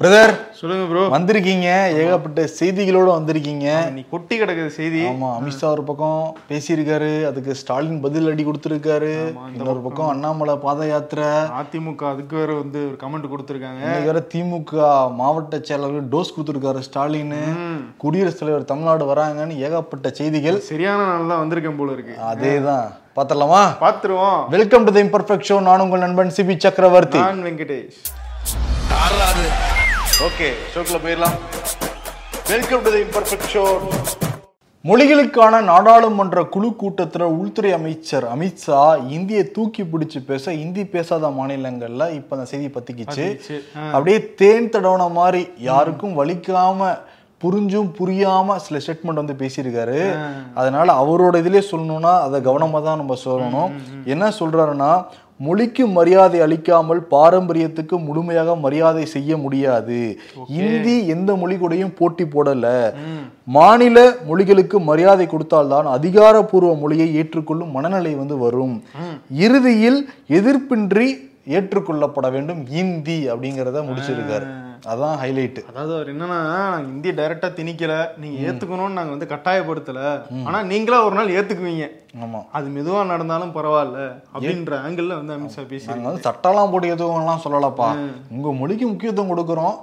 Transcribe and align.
Brother 0.00 0.32
சொல்லுங்க 0.58 0.82
bro 0.88 1.00
வந்திருக்கீங்க. 1.14 1.68
ஏகப்பட்ட 2.00 2.40
செய்திகளோட 2.58 3.08
வந்திருக்கீங்க. 3.16 3.68
நீ 3.94 4.02
கொட்டி 4.12 4.34
கிடக்குது 4.40 4.70
செய்தி. 4.76 5.00
ஆமா 5.12 5.28
அமித்ஷா 5.38 5.68
ஒரு 5.76 5.82
பக்கம் 5.88 6.20
பேசியிருக்காரு 6.50 7.08
அதுக்கு 7.28 7.56
ஸ்டாலின் 7.60 7.98
பதில் 8.04 8.28
அடி 8.32 8.42
கொடுத்திருக்காரு. 8.48 9.10
இன்னொரு 9.54 9.80
பக்கம் 9.86 10.10
அண்ணாமலை 10.12 10.54
பாத 10.64 10.86
யாத்திரை 10.90 11.30
அதிமுக 11.60 12.04
அதுக்கு 12.12 12.36
வேற 12.40 12.50
வந்து 12.60 12.80
ஒரு 12.90 12.96
கமெண்ட் 13.02 13.30
கொடுத்துருக்காங்க. 13.32 13.80
இன்னைக்கு 13.86 14.10
வேற 14.10 14.22
திமுக 14.34 14.84
மாவட்ட 15.20 15.60
செயலாளர் 15.70 16.06
டோஸ் 16.12 16.34
கொடுத்திருக்காரு 16.36 16.82
ஸ்டாலின் 16.88 17.34
குடியரசுத் 18.04 18.42
தலைவர் 18.42 18.70
தமிழ்நாடு 18.70 19.10
வராங்கன்னு 19.12 19.56
ஏகப்பட்ட 19.68 20.12
செய்திகள். 20.20 20.60
சரியான 20.70 21.08
நாள் 21.10 21.30
தான் 21.32 21.42
வந்திருக்கேன் 21.44 21.80
போல 21.80 21.96
இருக்கு. 21.96 22.14
அதேதான். 22.32 22.86
பாத்திரலாமா 23.18 23.64
பாத்துருவோம் 23.84 24.38
welcome 24.54 24.86
to 24.90 24.94
the 24.98 25.02
imperfect 25.08 25.48
show 25.50 25.58
நான் 25.70 25.84
உங்கள் 25.86 26.04
நண்பன் 26.06 26.32
சிபி 26.38 26.56
சக்கரவர்த்தி. 26.66 27.20
நான் 27.26 27.42
வெங்கடேஷ். 27.48 27.98
ஓகே 30.26 30.46
ஷோக்குள்ள 30.70 30.98
போயிடலாம். 31.02 31.34
Welcome 32.52 32.80
to 32.84 32.90
the 32.94 33.00
imperfect 33.04 33.50
show 33.52 33.62
மொழிகளுக்கான 34.88 35.60
நாடாளுமன்ற 35.68 36.42
குழு 36.54 36.68
கூட்டத்தில் 36.80 37.24
உள்துறை 37.40 37.70
அமைச்சர் 37.76 38.26
அமித்ஷா 38.34 38.80
இந்தியை 39.16 39.42
தூக்கி 39.56 39.82
பிடிச்சு 39.92 40.20
பேச 40.30 40.54
இந்தி 40.62 40.84
பேசாத 40.94 41.30
மாநிலங்கள்ல 41.36 42.08
இப்ப 42.16 42.36
அந்த 42.36 42.46
செய்தி 42.52 42.70
பத்திக்கிச்சு. 42.78 43.26
அப்படியே 43.92 44.18
தேன் 44.42 44.68
தடவன 44.74 45.06
மாதிரி 45.20 45.42
யாருக்கும் 45.68 46.18
வலிக்காம 46.20 46.90
புரிஞ்சும் 47.44 47.92
புரியாம 48.00 48.56
சில 48.66 48.80
ஸ்டேட்மெண்ட் 48.84 49.22
வந்து 49.22 49.40
பேசியிருக்காரு. 49.44 50.00
அதனால 50.60 50.88
அவரோட 51.04 51.34
இதுலயே 51.44 51.64
சொல்லணும்னா 51.70 52.16
அதை 52.26 52.40
கவனமா 52.50 52.82
தான் 52.88 53.00
நம்ம 53.02 53.20
சொல்லணும். 53.28 53.70
என்ன 54.14 54.32
சொல்றாருன்னா 54.40 54.92
மொழிக்கு 55.46 55.86
மரியாதை 55.86 56.40
அளிக்காமல் 56.40 57.00
பாரம்பரியத்துக்கு 57.10 57.96
முழுமையாக 58.06 58.56
மரியாதை 58.56 59.04
செய்ய 59.14 59.36
முடியாது. 59.36 59.98
இந்தி 60.60 61.06
எந்த 61.14 61.36
மொழி 61.42 61.56
கூடயும் 61.56 61.94
போட்டி 61.98 62.24
போடல. 62.24 62.66
மாநில 63.44 63.98
மொழிகளுக்கு 64.30 64.78
மரியாதை 64.90 65.26
கொடுத்தால்தான் 65.26 65.88
அதிகாரப்பூர்வ 65.96 66.74
மொழியை 66.74 67.08
ஏற்றுக்கொள்ளும் 67.14 67.74
மனநிலை 67.78 68.14
வந்து 68.14 68.38
வரும். 68.38 68.76
இறுதியில் 69.46 70.00
எதிர்ப்பின்றி 70.38 71.08
ஏற்றுக்கொள்ளப்பட 71.56 72.26
வேண்டும் 72.30 72.62
இந்தி 72.82 73.18
அப்படிங்கிறத 73.32 73.82
முடிச்சிருக்காரு. 73.90 74.48
அதான் 74.86 75.16
ஹைலைட் 75.22 75.60
அதாவது 75.70 75.94
அவர் 75.94 76.10
என்னன்னா 76.14 76.38
நாங்க 76.72 76.88
இந்திய 76.88 77.14
டைரக்டா 77.14 77.48
திணிக்கல 77.60 78.08
நீங்க 78.16 78.38
ஏத்துக்கணும்னு 78.48 78.98
நாங்க 78.98 79.14
வந்து 79.14 79.30
கட்டாயப்படுத்தல. 79.30 80.02
ஆனா 80.44 80.62
நீங்களா 80.62 81.04
ஒரு 81.04 81.14
நாள் 81.14 81.34
ஏத்துக்குவீங்க. 81.38 81.86
ஆமா. 82.24 82.40
அது 82.52 82.68
மெதுவா 82.68 83.06
நடந்தாலும் 83.06 83.54
பரவாயில்ல 83.56 83.98
அப்படின்ற 84.34 84.74
ஆங்கிள் 84.84 85.06
வந்து 85.06 85.34
அமித்ஷா 85.34 85.66
பேசி 85.68 85.86
வந்து 85.86 86.24
சட்டம்லாம் 86.28 86.70
போட்டு 86.70 86.88
எதுவும் 86.88 87.44
சொல்லலப்பா. 87.46 87.88
உங்க 88.30 88.52
மொழிக்கு 88.52 88.86
முக்கியத்துவம் 88.86 89.32
கொடுக்குறோம். 89.32 89.76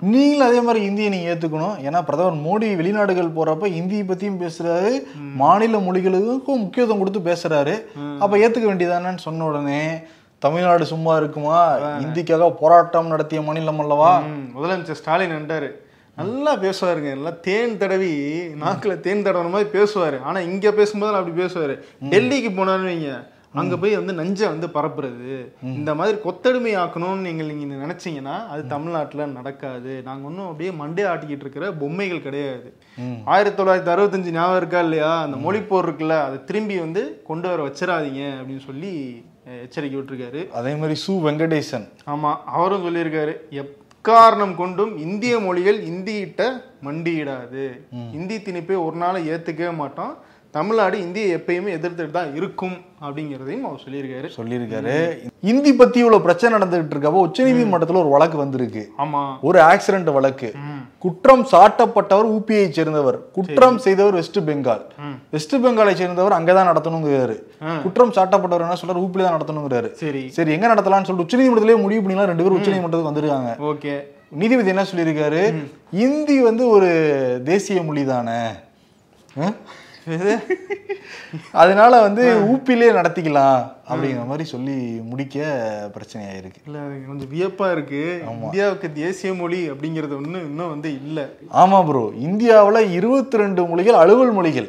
நீங்களும் 0.00 0.46
அதே 0.48 0.60
மாதிரி 0.60 0.84
இந்தியை 0.84 1.10
நீங்க 1.10 1.34
ஏத்துக்கணும். 1.34 1.76
ஏன்னா 1.86 2.02
பிரதமர் 2.04 2.44
மோடி 2.46 2.68
வெளிநாடுகள் 2.76 3.36
போறப்ப 3.38 3.66
இந்தியை 3.66 4.04
பத்தியும் 4.04 4.40
பேசுறாரு. 4.44 4.92
மாநில 5.34 5.78
மொழிகளுக்கும் 5.78 6.62
முக்கியத்துவம் 6.64 6.98
கொடுத்து 6.98 7.20
பேசுறாரு. 7.30 7.76
அப்ப 8.18 8.36
ஏத்துக்க 8.36 8.66
வேண்டியதானேன்னு 8.72 9.18
சொன்ன 9.18 9.44
உடனே 9.44 10.06
தமிழ்நாடு 10.44 10.84
சும்மா 10.92 11.12
இருக்குமா? 11.20 11.60
இந்திக்காக 12.04 12.50
போராட்டம் 12.62 13.12
நடத்திய 13.12 13.40
மாநிலம் 13.46 13.80
அல்லவா? 13.84 14.10
முதலமைச்சர் 14.56 14.98
ஸ்டாலின் 15.00 15.36
நண்டாரு 15.36 15.70
நல்லா 16.20 16.52
பேசுவாருங்க 16.64 17.10
நல்லா 17.16 17.32
தேன் 17.46 17.74
தடவி 17.80 18.12
நாக்குல 18.62 18.94
தேன் 19.06 19.24
தடவுற 19.26 19.48
மாதிரி 19.54 19.68
பேசுவாரு. 19.78 20.18
ஆனா 20.28 20.38
இங்க 20.50 20.70
பேசும்போது 20.78 21.18
அப்படி 21.18 21.34
பேசுவாரு. 21.42 21.74
டெல்லிக்கு 22.12 22.50
போனாருன்னு 22.58 22.92
வைங்க 22.92 23.10
அங்க 23.60 23.74
போய் 23.82 23.98
வந்து 23.98 24.14
நஞ்சை 24.18 24.46
வந்து 24.52 24.66
பரப்புறது. 24.74 25.36
இந்த 25.78 25.90
மாதிரி 25.98 26.16
கொத்தடிமை 26.24 26.72
ஆக்கணும்னு 26.82 27.26
நீங்க 27.26 27.44
நீங்க 27.50 27.76
நினைச்சீங்கன்னா 27.84 28.34
அது 28.52 28.62
தமிழ்நாட்டுல 28.72 29.26
நடக்காது. 29.36 29.92
நாங்க 30.08 30.28
ஒன்றும் 30.28 30.48
அப்படியே 30.48 30.72
மண்டே 30.80 31.04
ஆட்டிக்கிட்டு 31.12 31.44
இருக்கிற 31.46 31.70
பொம்மைகள் 31.82 32.26
கிடையாது. 32.26 32.68
ஆயிரத்தி 33.34 33.58
தொள்ளாயிரத்தி 33.60 33.92
அறுபத்தஞ்சு 33.94 34.34
ஞாபகம் 34.36 34.60
இருக்கா 34.62 34.82
இல்லையா? 34.86 35.12
அந்த 35.26 35.38
மொழிப்போர் 35.46 35.86
இருக்குல்ல 35.88 36.18
அதை 36.26 36.38
திரும்பி 36.50 36.78
வந்து 36.84 37.04
கொண்டு 37.30 37.48
வர 37.52 37.62
வச்சிடாதீங்க 37.68 38.22
அப்படின்னு 38.38 38.64
சொல்லி 38.70 38.92
எச்சரிக்கை 39.62 39.98
விட்டுருக்காரு. 40.00 40.40
அதே 40.58 40.72
மாதிரி 40.74 41.00
சு 41.06 41.12
வெங்கடேசன். 41.26 41.86
ஆமா 42.12 42.30
அவரும் 42.58 42.86
சொல்லியிருக்காரு 42.86 43.34
எக்காரணம் 43.62 44.54
கொண்டும் 44.56 44.98
இந்திய 44.98 45.38
மொழிகள் 45.40 45.78
இந்தியிட்ட 45.88 46.42
மண்டியிடாது. 46.84 47.64
இந்தி 48.12 48.36
திணிப்பை 48.36 48.76
ஒரு 48.84 48.96
நாள் 48.96 49.26
ஏத்துக்கவே 49.34 49.74
மாட்டோம். 49.74 50.14
தமிழ்நாடு 50.50 51.00
இந்தியை 51.00 51.34
எப்பயுமே 51.34 51.72
எதிர்த்துட்டு 51.78 52.10
தான் 52.10 52.34
இருக்கும் 52.34 52.76
அப்படிங்கிறதையும் 53.00 53.60
அவர் 53.60 53.80
சொல்லியிருக்காரு. 53.88 54.28
சொல்லியிருக்காரு. 54.36 55.18
இந்தி 55.40 55.72
பத்தி 55.74 55.98
இவ்வளவு 55.98 56.22
பிரச்சனை 56.22 56.58
நடந்துகிட்டு 56.58 56.94
இருக்கப்போ 56.94 57.20
உச்சநீதிமன்றத்துல 57.26 57.94
ஒரு 57.94 58.08
வழக்கு 58.08 58.38
வந்திருக்கு. 58.38 58.92
ஆமா. 58.98 59.36
ஒரு 59.40 59.58
ஆக்சிடென்ட் 59.58 60.12
வழக்கு. 60.12 60.54
குற்றம் 60.98 61.46
சாட்டப்பட்டவர் 61.52 62.30
ஊபியை 62.36 62.70
சேர்ந்தவர். 62.70 63.30
குற்றம் 63.30 63.78
செய்தவர் 63.78 64.14
வெஸ்ட் 64.14 64.38
பெங்கால் 64.38 64.84
வெஸ்ட் 65.30 65.56
பெங்காலை 65.56 65.94
சேர்ந்தவர் 65.94 66.32
அங்கதான் 66.32 66.70
நடத்தணுங்கிறாரு. 66.70 67.36
குற்றம் 67.82 68.12
சாட்டப்பட்டவர் 68.12 68.66
என்ன 68.66 68.76
சொல்றாரு? 68.82 69.04
ஊப்பில 69.04 69.22
தான் 69.22 69.40
நடத்தணுங்கிறாரு. 69.40 69.92
சரி. 69.92 70.30
சரி 70.30 70.52
எங்க 70.52 70.74
நடத்தலாம்னு 70.74 71.02
சொல்லிட்டு 71.02 71.36
உச்சநீதிமன்றத்திலே 71.36 71.80
முடிவு 71.80 72.08
பண்ணிக்கலாம் 72.08 72.32
ரெண்டு 72.32 72.44
பேரும் 72.44 72.62
உச்சநீதிமன்றத்துக்கு 72.62 73.12
வந்திருக்காங்க. 73.12 73.52
ஓகே. 73.58 74.00
நீதிபதி 74.28 74.68
என்ன 74.68 74.82
சொல்லியிருக்காரு? 74.82 75.54
இந்தி 75.90 76.42
வந்து 76.42 76.68
ஒரு 76.68 76.90
தேசிய 77.44 77.82
மொழி 77.82 78.04
தானே? 78.04 78.40
அதனால 81.60 81.92
வந்து 82.04 82.24
ஊப்பிலே 82.52 82.88
நடத்திக்கலாம் 82.98 83.58
அப்படிங்கிற 83.88 84.22
மாதிரி 84.30 84.44
சொல்லி 84.52 84.76
முடிக்க 85.10 85.36
பிரச்சனை 85.94 86.22
ஆயிருக்கு 86.30 86.60
இல்ல 86.66 86.78
அது 86.84 86.94
கொஞ்சம் 87.08 87.30
வியப்பா 87.34 87.66
இருக்கு. 87.74 88.00
இந்தியாவுக்கு 88.44 88.88
தேசிய 88.92 89.30
மொழி 89.34 89.60
அப்படிங்கிறது 89.72 90.14
ஒண்ணு 90.18 90.40
இன்னும் 90.48 90.72
வந்து 90.74 90.90
இல்ல. 91.00 91.18
ஆமா 91.62 91.78
ப்ரோ 91.88 92.04
இந்தியாவுல 92.28 92.80
இருபத்தி 92.98 93.40
ரெண்டு 93.42 93.62
மொழிகள் 93.70 94.00
அலுவல் 94.02 94.34
மொழிகள். 94.38 94.68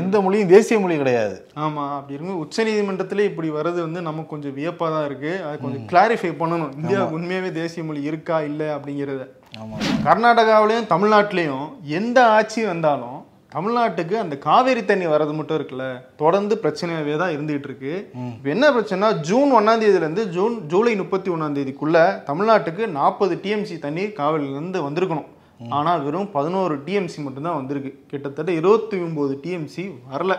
எந்த 0.00 0.20
மொழியும் 0.26 0.52
தேசிய 0.54 0.78
மொழி 0.84 0.96
கிடையாது. 1.02 1.36
ஆமா 1.66 1.84
அப்படி 1.98 2.16
இருக்கும் 2.16 2.42
உச்ச 2.44 2.64
நீதிமன்றத்திலே 2.68 3.28
இப்படி 3.30 3.50
வர்றது 3.58 3.80
வந்து 3.86 4.02
நமக்கு 4.08 4.32
கொஞ்சம் 4.34 4.56
வியப்பா 4.58 4.88
தான் 4.94 5.06
இருக்கு. 5.10 5.32
அதை 5.46 5.54
கொஞ்சம் 5.64 5.86
கிளாரிஃபை 5.92 6.32
பண்ணணும். 6.42 6.74
இந்தியாவுக்கு 6.80 7.18
உண்மையாவே 7.20 7.52
தேசிய 7.62 7.84
மொழி 7.90 8.02
இருக்கா 8.12 8.38
இல்ல 8.50 8.62
அப்படிங்கிறத. 8.76 9.24
ஆமா. 9.62 9.76
கர்நாடகாவிலையும் 10.06 10.90
தமிழ்நாட்டிலையும் 10.94 11.66
எந்த 11.98 12.18
ஆட்சி 12.38 12.60
வந்தாலும் 12.72 13.15
தமிழ்நாட்டுக்கு 13.56 14.16
அந்த 14.22 14.34
காவேரி 14.38 14.84
தண்ணி 14.84 15.06
வர்றது 15.06 15.34
மட்டும் 15.36 15.58
இருக்குல்ல 15.58 15.84
தொடர்ந்து 16.16 16.54
பிரச்சனையாவே 16.62 17.14
தான் 17.16 17.32
இருந்துகிட்டு 17.36 17.68
இருக்கு 17.70 17.92
இப்ப 18.34 18.50
என்ன 18.50 18.66
பிரச்சனைனா 18.70 19.08
ஜூன் 19.20 19.52
ஒன்னாம் 19.52 19.80
தேதியில 19.82 20.04
இருந்து 20.04 20.24
ஜூன் 20.28 20.56
ஜூலை 20.66 20.92
முப்பத்தி 20.96 21.30
ஒன்னாம் 21.30 21.56
தேதிக்குள்ள 21.58 22.00
தமிழ்நாட்டுக்கு 22.26 22.86
நாற்பது 22.98 23.34
டிஎம்சி 23.44 23.78
தண்ணீர் 23.78 24.12
காவிரியில 24.18 24.58
இருந்து 24.58 24.80
வந்திருக்கணும் 24.88 25.30
ஆனால் 25.76 26.02
வெறும் 26.02 26.30
பதினோரு 26.30 26.74
டிஎம்சி 26.86 27.18
மட்டும்தான் 27.22 27.54
வந்திருக்கு. 27.54 27.92
கிட்டத்தட்ட 28.10 28.52
இருபத்தி 28.52 28.96
ஒன்பது 28.96 29.34
டிஎம்சி 29.44 29.84
வரல. 30.10 30.32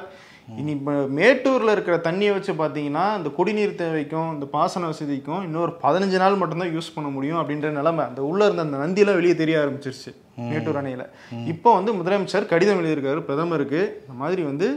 இனி 0.48 0.72
இப்போ 0.74 0.92
மேட்டூர்ல 1.16 1.72
இருக்கிற 1.72 1.96
தண்ணியை 2.04 2.32
வச்சு 2.34 2.54
பார்த்தீங்கன்னா 2.56 3.06
இந்த 3.18 3.30
குடிநீர் 3.36 3.80
தேவைக்கும் 3.80 4.30
இந்த 4.34 4.46
பாசன 4.52 4.90
வசதிக்கும் 4.90 5.42
இன்னொரு 5.44 5.72
பதினஞ்சு 5.82 6.18
நாள் 6.18 6.36
மட்டும்தான் 6.36 6.74
யூஸ் 6.74 6.94
பண்ண 6.94 7.10
முடியும் 7.10 7.40
அப்படின்ற 7.40 7.70
நிலைமை. 7.72 8.04
அந்த 8.06 8.22
உள்ள 8.24 8.46
இருந்த 8.46 8.66
அந்த 8.66 8.78
நந்தியெல்லாம் 8.78 9.16
வெளியே 9.16 9.36
தெரிய 9.36 9.58
ஆரம்பிச்சிருச்சு 9.60 10.12
மேட்டூர் 10.46 10.80
அணையில. 10.80 11.04
இப்போ 11.52 11.70
வந்து 11.74 11.94
முதலமைச்சர் 11.94 12.52
கடிதம் 12.52 12.80
எழுதியிருக்காரு 12.82 13.22
பிரதமருக்கு. 13.24 13.82
இந்த 14.02 14.16
மாதிரி 14.20 14.44
வந்து 14.44 14.70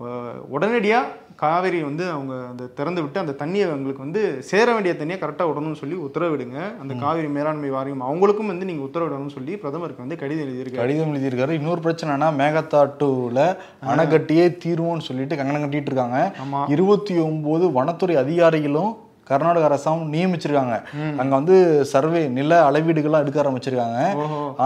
அஹ், 0.00 0.40
உடனடியா 0.52 0.98
காவேரி 1.36 1.82
வந்து 1.82 2.04
அவங்க 2.10 2.34
அந்த 2.50 2.64
திறந்து 2.64 3.02
விட்டு 3.02 3.20
அந்த 3.20 3.32
தண்ணியை 3.32 3.64
அவங்களுக்கு 3.64 4.02
வந்து 4.02 4.42
சேர 4.42 4.72
வேண்டிய 4.72 4.94
தண்ணியை 4.98 5.18
கரெக்டாக 5.18 5.48
விடணும்னு 5.48 5.80
சொல்லி 5.82 5.96
உத்தரவிடுங்க. 5.96 6.80
அந்த 6.80 6.94
காவிரி 6.94 7.28
மேலாண்மை 7.28 7.70
வாரியம் 7.70 8.02
அவங்களுக்கும் 8.02 8.50
வந்து 8.52 8.64
நீங்க 8.64 8.84
உத்தரவிடணும்னு 8.84 9.34
சொல்லி 9.38 9.56
பிரதமருக்கு 9.56 10.06
வந்து 10.06 10.16
கடிதம் 10.16 10.48
எழுதியிருக்காரு. 10.48 10.82
கடிதம் 10.82 11.14
எழுதியிருக்காரு. 11.14 11.50
இன்னொரு 11.50 11.80
பிரச்சனைனா 11.80 12.30
மேகதாட்டுல 12.42 13.56
அணை 13.80 14.04
கட்டியே 14.04 14.46
தீர்வோம்னு 14.64 15.08
சொல்லிட்டு 15.08 15.36
கங்கணம் 15.36 15.70
கட்டிட்டு 15.70 15.90
இருக்காங்க. 15.92 16.36
இருபத்தி 16.66 17.18
ஒன்பது 17.18 17.66
வனத்துறை 17.72 18.16
அதிகாரிகளும் 18.16 18.96
கர்நாடக 19.28 19.64
அரசாங்கம் 19.68 20.12
நியமிச்சிருக்காங்க. 20.12 20.74
அங்க 21.20 21.32
வந்து 21.38 21.56
சர்வே 21.92 22.20
நில 22.36 22.58
அளவீடுகள்லாம் 22.68 23.24
எடுக்க 23.24 23.38
ஆரம்பிச்சிருக்காங்க. 23.42 24.00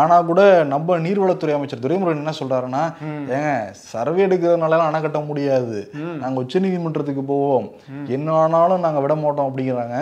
ஆனா 0.00 0.16
கூட 0.30 0.40
நம்ம 0.72 0.98
நீர்வளத்துறை 1.04 1.54
அமைச்சர் 1.58 1.84
துரைமுருகன் 1.84 2.22
என்ன 2.22 2.34
சொல்றாருன்னா 2.40 2.82
ஏங்க 3.36 3.52
சர்வே 3.92 4.26
எடுக்கிறதுனால 4.26 4.80
அணை 4.88 5.00
கட்ட 5.00 5.20
முடியாது. 5.30 5.78
நாங்க 6.22 6.36
உச்ச 6.44 6.58
நீதிமன்றத்துக்கு 6.64 7.24
போவோம் 7.32 7.68
என்ன 8.16 8.34
ஆனாலும் 8.42 8.84
நாங்க 8.86 9.00
விட 9.06 9.16
மாட்டோம் 9.22 9.48
அப்படிங்கிறாங்க. 9.50 9.98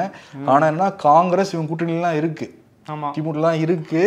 ஆனா 0.54 0.64
என்ன 0.74 0.90
காங்கிரஸ் 1.08 1.54
இவங்க 1.54 1.70
கூட்டணிலாம் 1.70 2.18
இருக்கு. 2.22 2.48
திமுகலாம் 3.16 3.60
இருக்கு. 3.66 4.02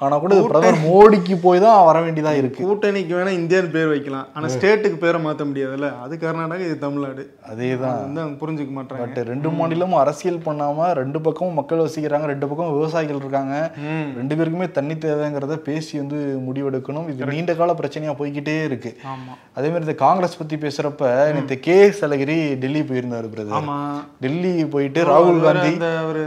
ஆனா 0.00 0.14
கூட 0.22 0.34
பிரதமர் 0.48 0.80
மோடிக்கு 0.86 1.34
போய் 1.44 1.60
தான் 1.64 1.84
வர 1.86 1.98
வேண்டியதா 2.00 2.32
இருக்கு. 2.38 2.62
கூட்டணிக்கு 2.64 3.12
வேணா 3.18 3.32
இந்தியான்னு 3.38 3.70
பேர் 3.74 3.90
வைக்கலாம். 3.92 4.26
ஆனா 4.34 4.46
ஸ்டேட்டுக்கு 4.54 4.98
பேரை 5.04 5.18
மாத்த 5.24 5.44
முடியாதுல்ல? 5.50 5.88
அது 6.04 6.14
கர்நாடகா 6.24 6.64
இது 6.66 6.76
தமிழ்நாடு. 6.78 7.22
அது 7.50 7.66
வந்து 7.78 8.20
அவங்க 8.22 8.36
புரிஞ்சுக்க 8.42 8.72
மாட்டாங்க 8.78 9.02
பட் 9.04 9.20
ரெண்டு 9.30 9.50
மாநிலமும் 9.58 10.00
அரசியல் 10.02 10.40
பண்ணாம 10.46 10.88
ரெண்டு 11.00 11.20
பக்கமும் 11.20 11.58
மக்கள் 11.60 11.84
வசிக்கிறாங்க 11.84 12.26
ரெண்டு 12.32 12.48
பக்கம் 12.50 12.74
விவசாயிகள் 12.76 13.20
இருக்காங்க. 13.22 13.54
ரெண்டு 14.18 14.34
பேருக்குமே 14.38 14.68
தண்ணி 14.70 14.96
தேவைங்கிறத 15.04 15.56
பேசி 15.68 15.92
வந்து 16.02 16.18
முடிவெடுக்கணும். 16.46 17.08
இது 17.12 17.30
நீண்ட 17.32 17.54
கால 17.60 17.76
பிரச்சனையா 17.80 18.14
போய்கிட்டே 18.20 18.56
இருக்கு. 18.68 18.92
அதே 19.58 19.66
மாதிரி 19.68 19.86
இந்த 19.86 19.96
காங்கிரஸ் 20.04 20.38
பத்தி 20.38 20.56
பேசுறப்ப 20.56 21.02
நேற்று 21.36 21.60
கே 21.60 21.78
எஸ் 21.86 22.04
அழகிரி 22.04 22.38
டெல்லி 22.64 22.84
போயிருந்தாரு 22.90 23.30
பிரதர். 23.32 23.56
டெல்லி 24.24 24.54
போயிட்டு 24.76 25.00
ராகுல் 25.12 25.42
காந்தி 25.46 25.72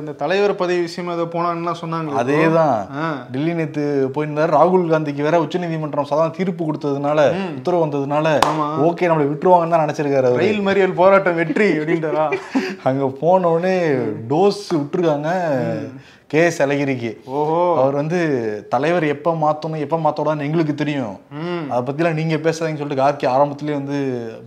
இந்த 0.02 0.16
தலைவர் 0.24 0.60
பதவி 0.64 0.82
விஷயமா 0.82 1.14
ஏதோ 1.20 1.28
போனான்னு 1.36 1.78
சொன்னாங்க. 1.84 2.12
அதேதான். 2.24 2.78
ஆ. 3.02 3.06
டெல்லி 3.32 3.58
நேத்து 3.60 3.84
போயிருந்தாரு. 4.16 4.52
ராகுல் 4.52 4.92
காந்திக்கு 4.92 5.28
வேற 5.28 5.40
உச்சநீதிமன்றம் 5.44 6.10
சாதாரண 6.10 6.36
தீர்ப்பு 6.38 6.64
கொடுத்ததுனால 6.64 7.20
உத்தரவு 7.56 7.84
வந்ததுனால 7.86 8.28
ஓகே 8.88 9.10
நம்மளை 9.10 9.28
விட்டுருவாங்கன்னு 9.30 9.76
தான் 9.76 9.86
நினைச்சிருக்காரு 9.86 10.32
ரயில் 10.40 10.66
மறியல் 10.68 11.00
போராட்டம் 11.00 11.40
வெற்றி 11.40 11.70
அப்படின்றாரா? 11.80 12.28
அங்க 12.90 13.06
போன 13.22 13.50
உடனே 13.50 13.76
டோஸ் 14.30 14.64
விட்டுருக்காங்க. 14.76 15.32
கே. 16.30 16.46
எஸ் 16.46 16.62
அழகிரிக்கு 16.62 17.10
ஓஹோ. 17.38 17.60
அவர் 17.80 17.94
வந்து 17.94 18.18
தலைவர் 18.70 19.04
எப்ப 19.06 19.34
மாத்தணும் 19.44 19.78
எப்ப 19.78 19.98
மாத்தோடான்னு 19.98 20.46
எங்களுக்கு 20.48 20.76
தெரியும். 20.76 21.16
அதை 21.70 21.80
பத்திலாம் 21.88 22.14
நீங்க 22.14 22.36
பேசாதீங்கன்னு 22.36 22.82
சொல்லிட்டு 22.82 23.04
கார்கி 23.04 23.28
ஆரம்பத்திலேயே 23.28 23.78
வந்து 23.78 23.98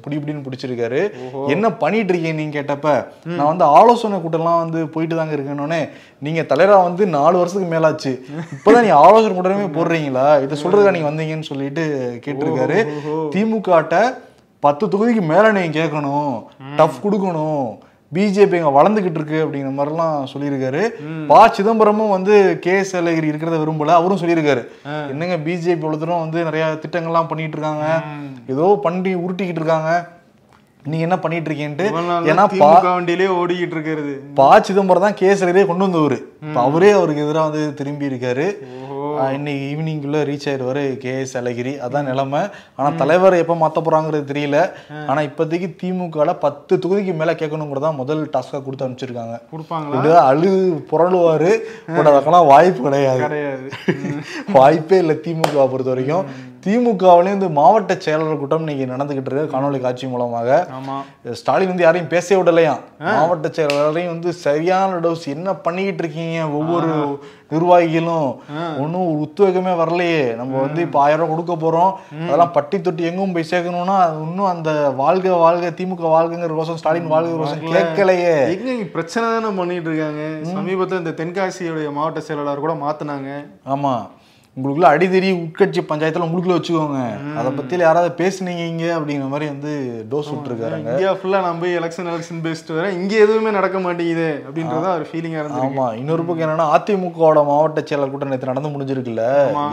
புடி 0.05 0.17
புடின்னு 0.17 0.44
பிடிச்சிருக்காரு. 0.46 1.00
என்ன 1.49 1.73
பண்ணிட்டு 1.73 2.12
இருக்கீங்க 2.12 2.37
நீங்க 2.37 2.61
கேட்டப்ப? 2.61 3.05
நான் 3.25 3.46
வந்து 3.46 3.64
ஆலோசனை 3.64 4.19
கூட்டம்லாம் 4.19 4.58
வந்து 4.58 4.88
போயிட்டு 4.88 5.17
தாங்க 5.17 5.37
இருக்கேன்னொடனே 5.37 5.81
நீங்க 6.19 6.43
தலைவரா 6.43 6.82
வந்து 6.82 7.06
நாலு 7.06 7.38
வருஷத்துக்கு 7.38 7.76
மேலாச்சு. 7.76 8.12
இப்பதான் 8.55 8.82
நீ 8.82 8.88
ஆலோசனை 9.02 9.35
கூட்டமே 9.35 9.69
போடுறீங்களா? 9.78 10.43
இதை 10.43 10.62
சொல்றதுக்கா 10.62 10.90
நீங்க 10.90 11.11
வந்தீங்கன்னு 11.11 11.43
சொல்லிட்டு 11.43 11.85
கேட்டிருக்காரு. 12.26 12.78
திமுகட்ட 13.35 13.96
பத்து 14.61 14.87
தொகுதிக்கு 14.87 15.23
மேல 15.26 15.52
நீங்க 15.52 15.78
கேட்கணும். 15.78 16.35
டஃப் 16.76 17.00
கொடுக்கணும். 17.05 17.64
பிஜேபி 18.17 18.56
அங்க 18.61 18.73
வளர்ந்துகிட்டு 18.79 19.19
இருக்கு 19.20 19.38
அப்படிங்கிற 19.44 19.70
மாதிரிலாம் 19.76 20.17
சொல்லியிருக்காரு. 20.32 20.82
ப 21.29 21.37
சிதம்பரமும் 21.56 22.14
வந்து 22.14 22.35
கே 22.64 22.75
எஸ் 22.81 22.97
அழகிரி 23.00 23.31
இருக்கிறத 23.32 23.59
விரும்பல. 23.61 23.94
அவரும் 23.99 24.20
சொல்லியிருக்காரு. 24.23 24.62
என்னங்க 25.12 25.37
பிஜேபி 25.47 25.76
இவ்வளவு 25.79 26.03
தூரம் 26.03 26.25
வந்து 26.25 26.41
நிறைய 26.49 26.64
திட்டங்கள்லாம் 26.82 27.31
பண்ணிட்டு 27.31 27.56
இருக்காங்க? 27.59 27.87
ஏதோ 28.55 28.67
பண்ணி 28.87 29.12
உருட்டிக்கிட்டு 29.25 29.62
இருக்காங்க. 29.62 29.93
நீங்க 30.91 31.05
என்ன 31.06 31.17
பண்ணிட்டு 31.25 31.49
நாள் 32.06 32.29
ஏன்னா 32.31 32.44
வண்டியிலே 32.94 33.26
ஓடிக்கிட்டு 33.41 33.76
இருக்கிறது. 33.76 34.12
ப 34.38 34.47
சிதம்பரம் 34.69 35.06
தான் 35.06 35.19
கேஸ் 35.20 35.44
கொண்டு 35.69 35.85
வந்தவர். 35.87 36.17
அவரே 36.67 36.91
அவருக்கு 36.99 37.25
எதிராக 37.26 37.49
வந்து 37.49 37.62
திரும்பி 37.81 38.11
இருக்காரு. 38.11 38.47
இன்னைக்கு 39.32 39.76
ஈவினிங்குள்ள 39.76 40.14
ரீச் 40.14 40.49
ஆயிடுவாரு 40.49 40.97
கே 40.97 41.19
எஸ் 41.19 41.38
அழகிரி. 41.38 41.75
அதான் 41.88 42.05
நிலைமை. 42.05 42.41
ஆனா 42.76 42.97
தலைவர் 42.97 43.35
எப்ப 43.35 43.55
மாத்த 43.55 43.79
போறாங்கிறது 43.79 44.31
தெரியல. 44.32 44.73
ஆனா 45.06 45.20
இப்போதைக்கு 45.20 45.76
திமுகல 45.82 46.38
பத்து 46.38 46.76
தொகுதிக்கு 46.76 47.14
மேல 47.14 47.32
கேட்கணுங்கிறதா 47.32 47.94
முதல் 47.94 48.31
டாஸ்கா 48.32 48.62
கொடுத்து 48.62 48.88
அனுப்பிச்சிருக்காங்க. 48.88 49.41
இப்படிதான் 49.53 50.26
அழு 50.31 50.85
புரளுவாரு. 50.91 51.59
பட் 51.97 52.06
அதுக்கெல்லாம் 52.06 52.47
வாய்ப்பு 52.47 52.82
கிடையாது. 52.82 53.20
கிடையாது. 53.20 53.70
வாய்ப்பே 54.53 54.99
இல்லை 54.99 55.20
திமுக 55.25 55.55
பொறுத்த 55.55 55.91
வரைக்கும் 55.91 56.50
திமுகவிலேயும் 56.64 57.37
இந்த 57.38 57.49
மாவட்ட 57.59 57.93
செயலாளர் 58.05 58.41
கூட்டம் 58.41 58.61
இன்னைக்கு 58.64 58.85
நடந்துகிட்டு 58.93 59.31
இருக்கு. 59.31 59.53
காணொலி 59.55 59.79
காட்சி 59.85 60.06
மூலமாக. 60.06 60.50
ஸ்டாலின் 61.41 61.70
வந்து 61.70 61.85
யாரையும் 61.85 62.11
பேச 62.12 62.37
விடலையாம். 62.38 62.82
மாவட்ட 63.06 63.49
செயலாளரையும் 63.56 64.12
வந்து 64.14 64.32
சரியான 64.47 64.99
டோஸ் 65.05 65.26
என்ன 65.35 65.55
பண்ணிக்கிட்டு 65.64 66.03
இருக்கீங்க? 66.05 66.38
ஒவ்வொரு 66.59 66.93
நிர்வாகிகளும். 67.55 68.31
ஒன்றும் 68.82 69.06
ஒரு 69.09 69.19
உத்வேகமே 69.26 69.73
வரலையே. 69.82 70.23
நம்ம 70.41 70.61
வந்து 70.67 70.81
இப்போ 70.87 71.00
ஆயிரம் 71.06 71.20
ரூபாய் 71.23 71.35
கொடுக்க 71.35 71.56
போறோம். 71.64 71.93
அதெல்லாம் 72.26 72.55
பட்டி 72.59 72.81
தொட்டி 72.81 73.03
எங்கும் 73.11 73.35
போய் 73.37 73.50
சேர்க்கணும்னா 73.53 73.99
அது 74.06 74.17
இன்னும் 74.29 74.53
அந்த 74.55 74.70
வாழ்க 75.03 75.35
வாழ்க 75.44 75.75
திமுக 75.81 76.06
வாழ்கங்கிற 76.17 76.55
ரோசம் 76.61 76.81
ஸ்டாலின் 76.82 77.12
வாழ்க 77.17 77.37
ரோசம் 77.43 77.69
கேட்கலையே. 77.76 78.35
எங்க 78.55 78.88
பிரச்சனை 78.97 79.26
தானே 79.35 79.53
பண்ணிட்டு 79.61 79.91
இருக்காங்க? 79.91 80.25
சமீபத்துல 80.56 81.03
இந்த 81.05 81.14
தென்காசியுடைய 81.23 81.93
மாவட்ட 81.99 82.29
செயலாளர் 82.29 82.67
கூட 82.67 82.75
மாத்துனாங்க. 82.87 83.31
ஆமா. 83.76 83.94
உங்களுக்குள்ள 84.56 84.88
அடிதடி 84.94 85.28
உட்கட்சி 85.43 85.81
பஞ்சாயத்துல 85.90 86.25
உங்களுக்குள்ள 86.25 86.56
வச்சுக்கோங்க. 86.56 86.99
அதை 87.40 87.50
பத்தியில 87.58 87.84
யாராவது 87.87 88.10
பேசுனீங்க 88.19 88.84
அப்படிங்கிற 88.96 89.28
மாதிரி 89.34 89.46
வந்து 89.52 89.70
டோஸ் 90.10 90.28
விட்டுருக்காருங்க. 90.32 90.90
இந்தியா 90.94 91.12
ஃபுல்லா 91.20 91.38
நம்ம 91.44 91.62
போய் 91.62 91.78
எலெக்ஷன் 91.78 92.10
எலெக்ஷன் 92.12 92.43
பேசிட்டு 92.46 92.76
வரேன் 92.78 92.96
இங்க 92.99 93.14
எதுவுமே 93.25 93.52
நடக்க 93.58 93.78
மாட்டேங்குது 93.87 94.28
அப்படின்றத 94.49 94.90
ஒரு 94.99 95.06
ஃபீலிங்கா 95.10 95.40
இருந்தது 95.43 95.64
ஆமா. 95.69 95.87
இன்னொரு 96.00 96.26
பக்கம் 96.28 96.46
என்னன்னா 96.46 96.66
அதிமுகவோட 96.76 97.46
மாவட்ட 97.50 97.87
செயலர் 97.90 98.12
கூட்டம் 98.14 98.34
நேற்று 98.34 98.52
நடந்து 98.52 98.75
முடிஞ்சிருக்குல்ல. 98.75 99.25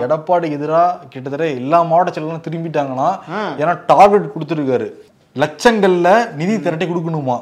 எடப்பாடி 0.05 0.53
எதிரா 0.59 0.83
கிட்டத்தட்ட 1.13 1.51
எல்லா 1.61 1.81
மாவட்ட 1.91 2.15
செயலரும் 2.15 2.47
திரும்பிட்டாங்கன்னா 2.47 3.09
ஏன்னா 3.61 3.75
டார்கெட் 3.91 4.33
கொடுத்துருக்காரு. 4.35 4.89
லட்சங்கள்ல 5.35 6.09
நிதி 6.39 6.53
திரட்டி 6.65 6.85
கொடுக்கணுமா? 6.85 7.37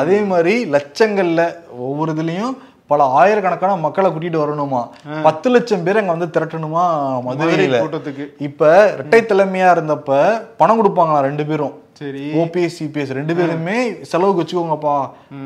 அதே 0.00 0.16
மாதிரி 0.30 0.54
லட்சங்கள்ல 0.74 1.42
ஒவ்வொரு 1.88 2.10
இதுலயும் 2.14 2.54
பல 2.92 3.04
ஆயிரக்கணக்கான 3.20 3.76
மக்களை 3.84 4.08
கூட்டிட்டு 4.14 4.42
வரணுமா? 4.42 4.82
பத்து 5.26 5.48
லட்சம் 5.54 5.84
பேர் 5.86 6.00
அங்க 6.00 6.14
வந்து 6.16 6.32
திரட்டணுமா? 6.36 6.84
மதுரை 7.26 7.52
மதுரையில 7.52 7.78
கூட்டத்துக்கு. 7.84 8.26
இப்ப 8.48 8.70
இரட்டை 8.94 9.20
தலைமையா 9.30 9.68
இருந்தப்ப 9.76 10.18
பணம் 10.62 10.80
கொடுப்பாங்களாம் 10.80 11.26
ரெண்டு 11.28 11.46
பேரும். 11.50 11.74
சரி. 12.00 12.32
ஓபிஎஸ் 12.32 12.76
சிபிஎஸ் 12.78 13.10
ரெண்டு 13.12 13.34
பேருமே 13.34 13.94
செலவுக்கு 14.02 14.42
வச்சுக்கோங்கப்பா 14.42 14.92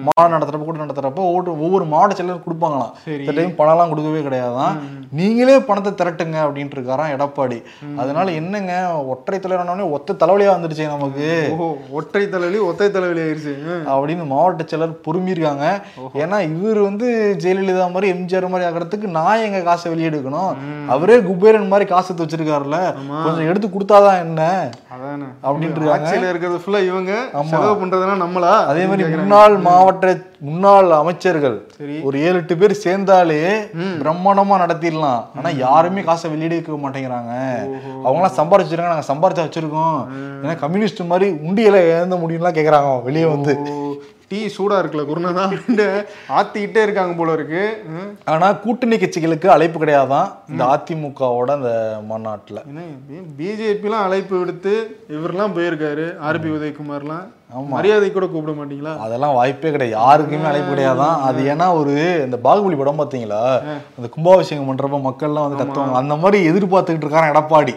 மாநாடு 0.07 0.35
நடத்துறப்ப 0.35 0.65
கூட 0.65 0.79
நடத்துறப்ப 0.79 1.15
ஒவ்வொரு 1.15 1.61
ஒவ்வொரு 1.61 1.85
மாவட்ட 1.85 2.23
செயலர் 2.23 2.43
கொடுப்பாங்களாம். 2.47 2.93
இந்த 3.21 3.33
டைம் 3.33 3.57
பணம்லாம் 3.59 3.89
கொடுக்கவே 3.89 4.21
கிடையாதான். 4.21 4.77
நீங்களே 5.11 5.61
பணத்தை 5.61 5.93
திரட்டுங்க 5.93 6.37
அப்படின்ட்டு 6.45 6.77
இருக்காராம் 6.79 7.13
எடப்பாடி. 7.15 7.63
அதனால 7.97 8.31
என்னங்க 8.31 9.05
ஒற்றை 9.05 9.39
தலைவரானே 9.39 9.91
ஒத்த 9.91 10.13
தலைவலியா 10.13 10.53
வந்துடுச்சு 10.57 10.87
நமக்கு. 10.87 11.49
ஒற்றை 11.91 12.29
தலைவலி 12.29 12.59
ஒற்றை 12.59 12.91
தலைவலி 12.91 13.21
ஆயிருச்சு. 13.21 13.55
அப்படின்னு 13.95 14.27
மாவட்ட 14.27 14.65
செயலர் 14.65 14.95
பொறுமிருக்காங்க. 15.07 15.65
ஏன்னா 16.23 16.41
இவர் 16.41 16.79
வந்து 16.79 17.37
ஜெயலலிதா 17.39 17.91
மாதிரி 17.91 18.13
எம்ஜிஆர் 18.13 18.49
மாதிரி 18.49 18.71
ஆகிறதுக்கு 18.71 19.11
நான் 19.19 19.39
எங்க 19.39 19.61
காசை 19.61 19.93
வெளியெடுக்கணும் 19.93 20.55
அவரே 20.87 21.21
குபேரன் 21.21 21.69
மாதிரி 21.69 21.89
காசு 21.89 22.15
எடுத்து 22.15 22.37
வச்சிருக்காருல்ல. 22.37 22.79
கொஞ்சம் 23.25 23.49
எடுத்து 23.49 23.69
கொடுத்தாதான் 23.69 24.19
என்ன? 24.19 24.71
அதானே. 24.95 25.23
அப்படின்ட்டு 25.43 25.81
இருக்காங்க. 25.81 26.43
இருக்கிறது 26.45 26.65
ஃபுல்லா 26.65 26.81
இவங்க 26.91 27.13
செலவு 27.51 27.75
பண்றதுனா 27.81 28.15
நம்மளா? 28.23 28.53
அதே 28.71 28.83
மாதிரி 28.91 29.05
முன்னாள் 29.17 29.57
மாவட்ட 29.67 30.13
முன்னாள் 30.49 30.89
அமைச்சர்கள் 31.01 31.57
சரி. 31.77 31.97
ஒரு 32.07 32.17
ஏழு 32.27 32.37
எட்டு 32.41 32.55
பேர் 32.61 32.75
சேர்ந்தாலே 32.85 33.43
பிரம்மாண்டமா 34.03 34.57
நடத்திடலாம். 34.63 35.23
ஆனா 35.37 35.51
யாருமே 35.65 36.03
காசை 36.09 36.31
வெளியெடுக்க 36.33 36.79
மாட்டேங்கிறாங்க. 36.85 37.33
அவங்க 38.05 38.19
எல்லாம் 38.21 38.39
சம்பாரிச்சிருக்காங்க 38.41 38.95
நாங்க 38.95 39.09
சம்பாரிச்சா 39.13 39.47
வச்சிருக்கோம். 39.47 39.99
ஏன்னா 40.43 40.57
கம்யூனிஸ்ட் 40.65 41.03
மாதிரி 41.13 41.29
உண்டியல 41.49 41.81
ஏந்த 42.01 42.19
முடியும்லாம் 42.25 42.59
கேக்குறாங்க 42.59 42.91
வெளியே 43.09 43.29
வந்து. 43.35 43.55
டீ 44.35 44.47
சூடா 44.47 44.77
இருக்குல்ல 44.77 45.03
அப்படின்ட்டு 45.45 45.87
ஆத்திக்கிட்டே 46.29 46.83
இருக்காங்க 46.83 47.15
போல 47.17 47.33
இருக்கு. 47.33 47.83
ம். 47.89 48.11
ஆனா 48.25 48.53
கூட்டணி 48.53 48.97
கட்சிகளுக்கு 48.97 49.47
அழைப்பு 49.47 49.85
கிடையாதான் 49.85 50.29
இந்த 50.51 50.65
அதிமுகவோட 50.65 51.51
அந்த 51.51 51.73
மாநாட்டுல. 52.09 52.61
பிஜேபிலாம் 53.39 54.05
அழைப்பு 54.07 54.39
விடுத்து 54.39 54.75
இவரெல்லாம் 55.11 55.57
போயிருக்காரு 55.57 56.07
ஆர்பி 56.29 56.51
உதயகுமார்லாம். 56.57 57.25
மரியாதை 57.51 58.13
கூட 58.13 58.27
கூப்பிட 58.27 58.53
மாட்டீங்களா? 58.59 58.99
அதெல்லாம் 58.99 59.35
வாய்ப்பே 59.35 59.71
கிடையாது. 59.71 60.03
யாருக்குமே 60.03 60.47
அழைப்பு 60.51 60.71
கிடையாதான். 60.73 61.21
அது 61.21 61.41
ஏன்னா 61.53 61.67
ஒரு 61.81 61.93
இந்த 62.25 62.37
பாகுபலி 62.37 62.77
படம் 62.79 63.01
பாத்தீங்களா? 63.01 63.41
அந்த 63.97 64.09
கும்பாபிஷேகம் 64.15 64.69
பண்றப்ப 64.71 64.99
மக்கள்லாம் 65.07 65.47
வந்து 65.47 65.61
கத்துவாங்க. 65.61 65.93
அந்த 65.93 66.15
மாதிரி 66.17 66.39
எதிர்பார்த்துக்கிட்டு 66.51 67.07
இருக்காங்க 67.07 67.33
எடப்பாடி. 67.35 67.75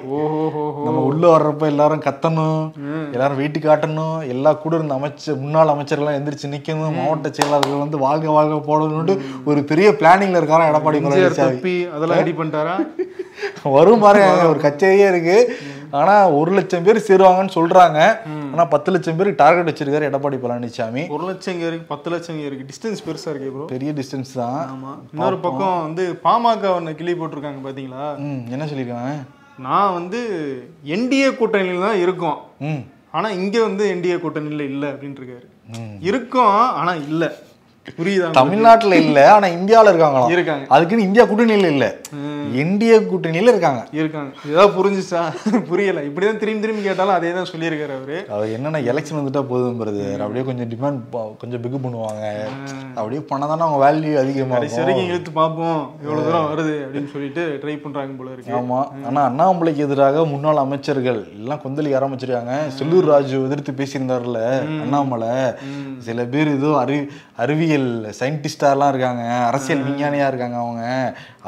நம்ம 0.85 1.03
உள்ள 1.09 1.37
வர்றப்ப 1.37 1.65
எல்லாரும் 1.65 2.03
கத்தணும் 2.07 2.63
எல்லாரும் 3.13 3.37
வீட்டு 3.37 3.59
காட்டணும் 3.59 4.27
எல்லா 4.27 4.53
கூட 4.53 4.75
இருந்த 4.75 4.93
அமைச்சர் 4.93 5.41
முன்னாள் 5.43 5.73
அமைச்சர்கள்லாம் 5.75 6.17
எந்திரிச்சு 6.19 6.53
நிக்கணும் 6.55 6.97
மாவட்ட 6.99 7.29
செயலாளர்கள் 7.29 7.85
வந்து 7.85 7.97
வாழ்க 7.97 8.31
வாழ்க 8.31 8.59
போடணும்னு 8.69 9.15
ஒரு 9.45 9.63
பெரிய 9.63 9.89
பிளானிங்ல 9.91 10.41
இருக்காரா 10.41 10.71
எடப்பாடி 10.71 11.05
அதெல்லாம் 11.95 12.21
ரெடி 12.23 12.31
பண்ணிட்டாரா? 12.31 12.75
வரும் 13.77 14.03
பாருங்க 14.03 14.47
ஒரு 14.51 14.59
கச்சேரியே 14.59 15.07
இருக்கு. 15.07 15.37
ஆனா 15.91 16.29
ஒரு 16.29 16.51
லட்சம் 16.51 16.85
பேர் 16.85 17.05
சேருவாங்கன்னு 17.07 17.53
சொல்றாங்க. 17.55 17.99
ஆனா 18.57 18.65
பத்து 18.67 18.91
லட்சம் 18.91 19.17
பேருக்கு 19.17 19.41
டார்கெட் 19.41 19.67
வச்சிருக்காரு 19.69 20.07
எடப்பாடி 20.07 20.37
பழனிசாமி. 20.43 21.01
ஒரு 21.09 21.23
லட்சம் 21.23 21.53
இங்க 21.53 21.65
இருக்கு 21.67 21.85
பத்து 21.87 22.09
லட்சம் 22.09 22.35
இங்க 22.35 22.45
இருக்கு 22.45 22.65
டிஸ்டன்ஸ் 22.65 23.03
பெருசா 23.07 23.29
இருக்கு 23.29 23.49
ப்ரோ 23.51 23.65
பெரிய 23.65 23.91
டிஸ்டன்ஸ் 23.91 24.31
தான். 24.33 24.61
ஆமா. 24.69 24.91
இன்னொரு 25.13 25.37
பக்கம் 25.39 25.81
வந்து 25.81 26.03
பாமக 26.23 26.71
ஒன்று 26.73 26.95
கிளி 26.95 27.13
போட்டிருக்காங்க 27.13 27.61
பாத்தீங்களா? 27.67 28.05
ம் 28.19 28.41
என்ன 28.49 28.65
சொல்லியிருக்காங்க? 28.65 29.11
நான் 29.59 29.93
வந்து 29.93 30.19
என்டிஏ 30.85 31.29
கூட்டணியில 31.31 31.79
தான் 31.79 31.99
இருக்கோம். 31.99 32.39
ம். 32.61 32.81
ஆனா 33.11 33.29
இங்க 33.29 33.61
வந்து 33.61 33.85
என்டிஏ 33.95 34.17
கூட்டணியில 34.17 34.65
இல்ல 34.71 34.85
அப்படின்ட்டு 34.91 35.21
இருக்காரு. 35.23 35.47
இருக்கோம் 36.01 36.57
ஆனா 36.73 36.93
இல்ல. 37.09 37.23
புரியுதா 37.97 38.31
தமிழ்நாட்டுல 38.31 38.95
இல்ல 38.95 39.31
ஆனா 39.33 39.47
இந்தியாவுல 39.47 39.91
இருக்காங்களாம் 39.91 40.31
இருக்காங்க. 40.31 40.65
அதுக்குன்னு 40.69 41.05
இந்தியா 41.05 41.25
கூட்டணியில 41.25 41.67
இல்ல. 41.67 41.85
இந்திய 42.53 42.99
கூட்டணியில 42.99 43.51
இருக்காங்க. 43.53 43.87
இருக்காங்க. 43.91 44.31
ஏதாவது 44.49 44.71
புரிஞ்சுச்சா? 44.77 45.21
புரியல. 45.69 46.01
இப்படிதான் 46.01 46.37
திரும்பி 46.37 46.59
திரும்பி 46.59 46.81
கேட்டாலும் 46.81 47.13
அதே 47.13 47.33
தான் 47.33 47.47
சொல்லியிருக்காரு 47.53 47.93
அவரு. 47.97 48.17
அவர் 48.29 48.47
என்னன்னா 48.47 48.79
எலெக்ஷன் 48.91 49.17
வந்துட்டா 49.19 49.41
போதும் 49.41 49.79
பிரதர் 49.81 50.21
அப்படியே 50.21 50.45
கொஞ்சம் 50.45 50.69
டிமாண்ட் 50.69 50.99
கொஞ்சம் 51.37 51.61
பிக் 51.61 51.85
பண்ணுவாங்க. 51.85 52.23
அப்படியே 52.95 53.21
பண்ணாதானே 53.31 53.63
அவங்க 53.65 53.79
வேல்யூ 53.85 54.13
அதிகமாகும் 54.17 54.77
வரைக்கும் 54.77 55.07
இழுத்து 55.07 55.31
பார்ப்போம். 55.31 55.91
எவ்வளவு 56.03 56.25
தூரம் 56.25 56.49
வருது 56.51 56.75
அப்படின்னு 56.85 57.11
சொல்லிட்டு 57.11 57.59
ட்ரை 57.63 57.81
பண்றாங்க 57.81 58.13
போல 58.17 58.31
இருக்கு. 58.31 58.53
ஆமா. 58.53 58.79
ஆனா 59.05 59.29
அண்ணாமலைக்கு 59.29 59.85
எதிராக 59.87 60.25
முன்னாள் 60.25 60.55
அமைச்சர்கள் 60.55 61.27
எல்லாம் 61.33 61.61
கொந்தளிக்க 61.65 61.99
ஆரம்பிச்சிருக்காங்க. 62.01 62.55
செல்லூர் 62.79 63.09
ராஜு 63.13 63.43
எதிர்த்து 63.45 63.71
பேசியிருந்தாருல 63.71 64.41
அண்ணாமலை. 64.83 65.33
சில 65.99 66.23
பேர் 66.25 66.55
ஏதோ 66.57 66.77
அறி 66.77 66.97
அறிவியல் 67.35 67.76
சயின்டிஸ்டாலாம் 68.19 68.91
இருக்காங்க 68.93 69.23
அரசியல் 69.49 69.85
விஞ்ஞானியா 69.87 70.27
இருக்காங்க 70.27 70.57
அவங்க. 70.57 70.83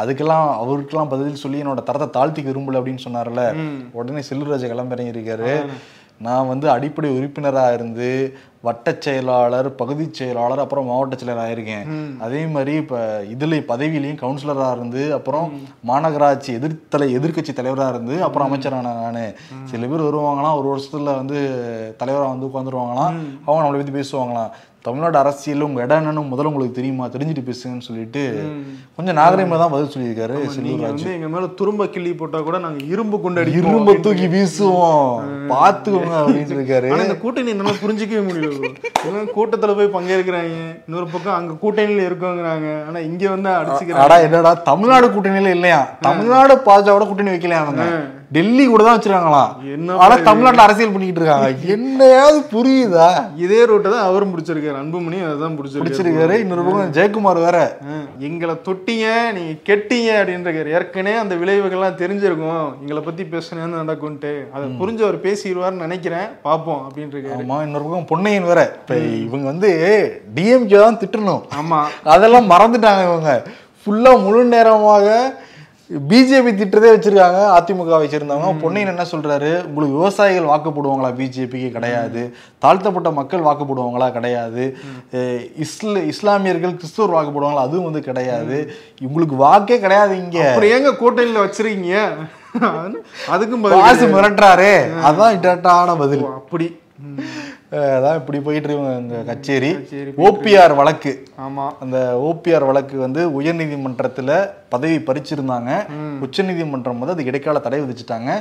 அதுக்கெல்லாம் 0.02 0.48
அவருக்கெல்லாம் 0.64 1.14
பதில் 1.16 1.42
சொல்லி 1.44 1.62
என்னோட 1.62 1.84
தரத்தை 1.84 2.10
தாழ்த்திக்க 2.18 2.52
விரும்பல 2.54 2.82
அப்படின்னு 2.82 3.06
சொன்னார்ல. 3.08 3.46
உடனே 3.92 4.24
செல்லூர் 4.30 4.54
ராஜு 4.56 4.74
கிளம்பிறங்கி 4.74 5.16
இருக்காரு 5.16 5.54
நான் 6.22 6.48
வந்து 6.48 6.70
அடிப்படை 6.70 7.10
உறுப்பினராக 7.18 7.74
இருந்து 7.74 8.08
வட்ட 8.62 8.96
செயலாளர் 9.00 9.76
பகுதி 9.76 10.06
செயலாளர் 10.12 10.62
அப்புறம் 10.64 10.86
மாவட்ட 10.86 11.16
செயலர் 11.16 11.42
ஆயிருக்கேன். 11.44 11.86
அதே 12.20 12.46
மாதிரி 12.46 12.74
இப்ப 12.76 12.98
இதுல 13.34 13.60
பதவியிலையும் 13.70 14.20
கவுன்சிலரா 14.24 14.72
இருந்து 14.72 15.14
அப்புறம் 15.18 15.46
மாநகராட்சி 15.88 16.52
எதிர்த்தலை 16.60 17.08
எதிர்க்கட்சி 17.18 17.54
தலைவரா 17.60 17.88
இருந்து 17.90 18.24
அப்புறம் 18.24 18.48
அமைச்சரான 18.48 18.94
நானு. 18.94 19.36
சில 19.64 19.88
பேர் 19.88 20.08
வருவாங்களாம் 20.08 20.58
ஒரு 20.60 20.68
வருஷத்துல 20.74 21.16
வந்து 21.22 21.38
தலைவரா 22.02 22.28
வந்து 22.34 22.50
உட்காந்துருவாங்களாம் 22.50 23.16
அவங்க 23.46 23.64
நம்மளை 23.64 23.80
பத்தி 23.82 23.96
பேசுவாங்களாம். 24.00 24.52
தமிழ்நாடு 24.86 25.18
அரசியல் 25.22 25.64
உங்க 25.66 25.80
இடம் 25.86 26.00
என்னன்னு 26.00 26.22
முதல்ல 26.30 26.50
உங்களுக்கு 26.50 26.76
தெரியுமா? 26.78 27.06
தெரிஞ்சுட்டு 27.14 27.42
பேசுங்கன்னு 27.48 27.86
சொல்லிட்டு 27.88 28.22
கொஞ்சம் 28.98 29.18
நாகரிகமா 29.20 29.58
தான் 29.62 29.72
பதில் 29.74 29.92
சொல்லியிருக்காரு 29.94 30.36
செல்லூர் 30.54 31.14
எங்க 31.16 31.30
மேல 31.34 31.48
துரும்ப 31.60 31.88
கிள்ளி 31.96 32.12
போட்டா 32.22 32.40
கூட 32.48 32.58
நாங்க 32.66 32.80
இரும்பு 32.94 33.18
கொண்டு 33.26 33.42
அடிப்போம் 33.42 33.60
இரும்ப 33.72 33.96
தூக்கி 34.06 34.28
வீசுவோம். 34.36 35.18
பாத்துக்கோங்க 35.52 36.16
அப்படின்னு 36.22 36.56
இருக்காரு 36.58 36.92
இந்த 37.08 37.18
கூட்டணி 37.24 37.54
என்னால 37.56 37.74
புரிஞ்சிக்கவே 37.84 38.22
முடியல. 38.30 38.72
ஏன்னா 39.08 39.24
கூட்டத்துல 39.38 39.76
போய் 39.80 39.94
பங்கேற்கிறாங்க. 39.98 40.56
இன்னொரு 40.88 41.08
பக்கம் 41.16 41.38
அங்க 41.40 41.58
கூட்டணியில 41.64 42.08
இருக்கோங்கிறாங்க. 42.10 42.70
ஆனா 42.88 43.02
இங்க 43.10 43.24
வந்து 43.36 43.52
அடிச்சுக்கிறாங்க. 43.60 44.06
அடா 44.06 44.20
என்னடா 44.28 44.54
தமிழ்நாடு 44.72 45.10
கூட்டணியில 45.16 45.56
இல்லையா? 45.58 45.82
தமிழ்நாடு 46.08 46.56
பாஜகவோட 46.70 47.08
கூட்டணி 47.12 47.36
வைக்கலையா 47.36 47.62
அவங்க? 47.66 47.86
டெல்லி 48.36 48.64
கூட 48.72 48.82
தான் 48.86 48.96
வச்சிருக்காங்களாம் 48.96 49.52
என்ன 49.76 49.96
ஆனா 50.04 50.16
தமிழ்நாட்டுல 50.28 50.66
அரசியல் 50.66 50.92
பண்ணிக்கிட்டு 50.94 51.22
இருக்காங்க. 51.22 51.48
என்னையாவது 51.76 52.40
புரியுதா? 52.52 53.08
இதே 53.44 53.62
ரூட்டை 53.70 53.90
தான் 53.94 54.08
அவரும் 54.10 54.32
பிடிச்சிருக்காரு. 54.34 54.78
அன்புமணி 54.82 55.18
அதான் 55.30 55.56
பிடிச்சிருக்காரு. 55.60 55.86
பிடிச்சிருக்காரு. 55.86 56.36
இன்னொரு 56.44 56.66
பக்கம் 56.68 56.94
ஜெயக்குமார் 56.98 57.40
வேற. 57.46 57.60
எங்களை 58.28 58.56
தொட்டீங்க 58.68 59.08
நீங்க 59.38 59.54
கெட்டீங்க 59.70 60.12
அப்படின்றாரு. 60.20 60.76
ஏற்கனவே 60.78 61.18
அந்த 61.24 61.36
விளைவுகள்லாம் 61.42 62.00
தெரிஞ்சிருக்கும். 62.04 62.68
எங்களை 62.84 63.04
பத்தி 63.08 63.26
பேசுனேன்னு 63.34 63.82
நடக்கும்ட்டு. 63.84 64.34
அதை 64.54 64.66
புரிஞ்சு 64.82 65.06
அவர் 65.08 65.20
பேசிடுவார்னு 65.28 65.86
நினைக்கிறேன். 65.86 66.30
பார்ப்போம் 66.48 66.82
அப்படின்றாரு. 66.88 67.34
ஆமா 67.40 67.60
இன்னொரு 67.66 67.88
பக்கம் 67.88 68.10
பொன்னையன் 68.14 68.50
வேற. 68.52 68.62
இப்ப 68.82 69.02
இவங்க 69.26 69.46
வந்து 69.54 69.72
டிஎம்கே 70.38 70.80
தான் 70.86 71.02
திட்டணும். 71.04 71.44
ஆமா. 71.62 71.82
அதெல்லாம் 72.16 72.52
மறந்துட்டாங்க 72.54 73.04
இவங்க. 73.12 73.34
ஃபுல்லா 73.82 74.12
முழு 74.24 74.40
நேரமாக 74.56 75.08
பிஜேபி 76.10 76.52
திட்டதே 76.58 76.90
வச்சிருக்காங்க 76.94 77.40
அதிமுக 77.58 77.94
வச்சிருந்தவங்க 78.02 78.50
பொன்னையன் 78.64 78.92
என்ன 78.92 79.06
சொல்றாரு? 79.12 79.52
உங்களுக்கு 79.68 79.96
விவசாயிகள் 80.00 80.50
வாக்கு 80.50 80.70
போடுவாங்களா 80.70 81.10
பிஜேபிக்கு 81.20 81.70
கிடையாது. 81.78 82.22
தாழ்த்தப்பட்ட 82.64 83.12
மக்கள் 83.20 83.46
வாக்கு 83.48 83.66
போடுவாங்களா 83.70 84.12
கிடையாது 84.18 84.64
இஸ்ல 85.66 86.04
இஸ்லாமியர்கள் 86.12 86.78
கிறிஸ்துவர் 86.82 87.16
வாக்கு 87.16 87.34
போடுவாங்களா 87.36 87.66
அதுவும் 87.68 87.88
வந்து 87.90 88.04
கிடையாது. 88.10 88.60
உங்களுக்கு 89.08 89.38
வாக்கே 89.46 89.80
கிடையாது 89.86 90.16
இங்க. 90.24 90.40
ஏங்க 90.76 90.94
கூட்டணியில 91.02 91.46
வச்சிருக்கீங்க? 91.46 92.06
அதுக்கும் 93.34 93.68
காசு 93.76 94.06
மிரட்டுறாரு. 94.16 94.72
அதான் 95.10 95.44
டேட்டான 95.48 95.98
பதில். 96.04 96.26
அப்படி. 96.40 96.70
அதான் 97.78 98.20
இப்படி 98.20 98.38
போயிட்டு 98.46 98.68
இருக்கு 98.68 98.94
இந்த 99.02 99.18
கச்சேரி. 99.28 99.70
ஓபிஆர் 100.28 100.74
வழக்கு. 100.80 101.12
ஆமா. 101.46 101.66
அந்த 101.84 101.98
ஓபிஆர் 102.30 102.66
வழக்கு 102.70 102.96
வந்து 103.04 103.22
உயர்நீதிமன்றத்துல 103.40 104.32
பதவி 104.74 104.98
பறிச்சிருந்தாங்க. 105.10 105.72
உச்சநீதிமன்றம் 106.26 107.00
வந்து 107.02 107.16
அதுக்கு 107.16 107.32
இடைக்கால 107.34 107.62
தடை 107.68 107.80
விதிச்சிட்டாங்க. 107.84 108.32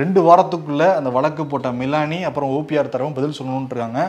ரெண்டு 0.00 0.22
வாரத்துக்குள்ள 0.28 0.82
அந்த 0.98 1.12
வழக்கு 1.18 1.46
போட்ட 1.52 1.70
மிலானி 1.80 2.18
அப்புறம் 2.30 2.52
ஓபிஆர் 2.58 2.92
தரவும் 2.96 3.16
பதில் 3.20 3.38
சொல்லணும்னு 3.38 3.72
இருக்காங்க 3.72 4.02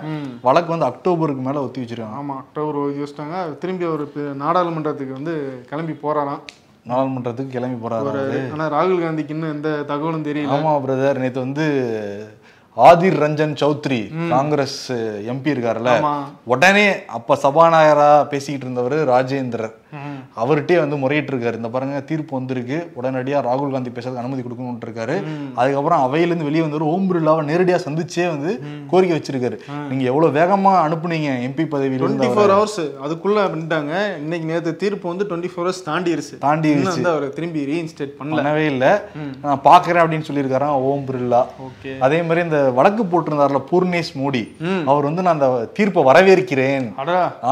வழக்கு 0.48 0.76
வந்து 0.76 0.90
அக்டோபருக்கு 0.92 1.48
மேல 1.50 1.66
ஒத்தி 1.68 1.82
வச்சிருக்காங்க. 1.84 2.20
ஆமா 2.24 2.36
அக்டோபர் 2.44 2.82
ஒதுக்கி 2.84 3.06
வச்சிட்டாங்க. 3.06 3.38
திரும்பி 3.64 3.88
இப்ப 4.10 4.28
நாடாளுமன்றத்துக்கு 4.44 5.20
வந்து 5.22 5.36
கிளம்பி 5.72 5.96
போறாராம். 6.06 6.44
நாடாளுமன்றத்துக்கு 6.90 7.56
கிளம்பி 7.58 7.78
போறாரு 7.84 8.40
ஆனா 8.54 8.66
ராகுல் 8.78 9.04
காந்திக்கு 9.04 9.36
இன்னும் 9.36 9.54
எந்த 9.58 9.70
தகவலும் 9.92 10.26
தெரியல. 10.30 10.56
ஆமா 10.56 10.72
பிரதர். 10.86 11.22
நேத்து 11.24 11.48
வந்து 11.48 11.66
ஆதிர் 12.78 13.18
ரஞ்சன் 13.24 13.56
சௌத்ரி 13.62 14.00
காங்கிரஸ் 14.30 14.78
எம்பி 15.32 15.50
இருக்காருல்ல. 15.54 15.92
உடனே 16.44 16.86
அப்ப 17.18 17.38
சபாநாயகரா 17.44 18.08
பேசிக்கிட்டு 18.32 18.66
இருந்தவர் 18.66 18.98
ராஜேந்திரர் 19.10 19.74
அவர்கிட்டயே 20.44 20.80
வந்து 20.84 20.98
முறையிட்டு 21.04 21.32
இருக்காரு 21.34 21.60
இந்த 21.62 21.70
பாருங்க 21.76 22.02
தீர்ப்பு 22.10 22.34
வந்திருக்கு. 22.40 22.78
உடனடியா 23.00 23.40
ராகுல் 23.48 23.74
காந்தி 23.76 23.94
பேசுறதுக்கு 23.96 24.24
அனுமதி 24.24 24.44
கொடுக்கணும்னு 24.46 24.86
இருக்காரு 24.88 25.16
அதுக்கப்புறம் 25.60 26.04
அவையிலிருந்து 26.06 26.48
வெளியே 26.50 26.64
வந்து 26.66 26.92
ஓம் 26.94 27.08
பிர்லாவை 27.10 27.44
நேரடியா 27.52 27.78
சந்திச்சே 27.86 28.26
வந்து 28.36 28.52
கோரிக்கை 28.92 29.16
வச்சிருக்காரு. 29.18 29.58
நீங்க 29.90 30.04
எவ்வளவு 30.12 30.36
வேகமா 30.40 30.74
அனுப்புனீங்க 30.86 31.30
எம்பி 31.48 31.66
பதவியில 31.74 32.02
டுவெண்ட்டி 32.04 32.30
ஃபோர் 32.36 32.54
ஹவர்ஸ் 32.56 32.80
அதுக்குள்ள 33.06 33.46
பண்ணிட்டாங்க 33.54 33.94
இன்னைக்கு 34.24 34.50
நேத்து 34.52 34.74
தீர்ப்பு 34.84 35.12
வந்து 35.12 35.28
டுவெண்ட்டி 35.30 35.52
ஃபோர் 35.54 35.66
ஹவர்ஸ் 35.66 35.84
தாண்டிருச்சு. 35.90 36.36
தாண்டி 36.46 36.70
இன்னும் 36.76 36.94
வந்து 36.96 37.12
அவர் 37.14 37.28
திரும்பி 37.38 37.68
ரீஇன்ஸ்டேட் 37.72 38.14
பண்ணவே 38.20 38.66
இல்ல. 38.74 38.86
நான் 39.46 39.64
பாக்குறேன் 39.70 40.04
அப்படின்னு 40.04 40.30
சொல்லியிருக்காராம் 40.30 40.88
ஓம் 40.90 41.06
பிர்லா. 41.10 41.42
அதே 42.08 42.20
மாதிரி 42.28 42.46
இந்த 42.48 42.60
வழக்கு 42.80 43.06
போட்டிருந்தாருல 43.12 43.62
பூர்ணேஷ் 43.72 44.14
மோடி. 44.22 44.44
அவர் 44.90 45.08
வந்து 45.10 45.24
நான் 45.26 45.36
அந்த 45.38 45.50
தீர்ப்பை 45.78 46.04
வரவேற்கிறேன். 46.10 46.88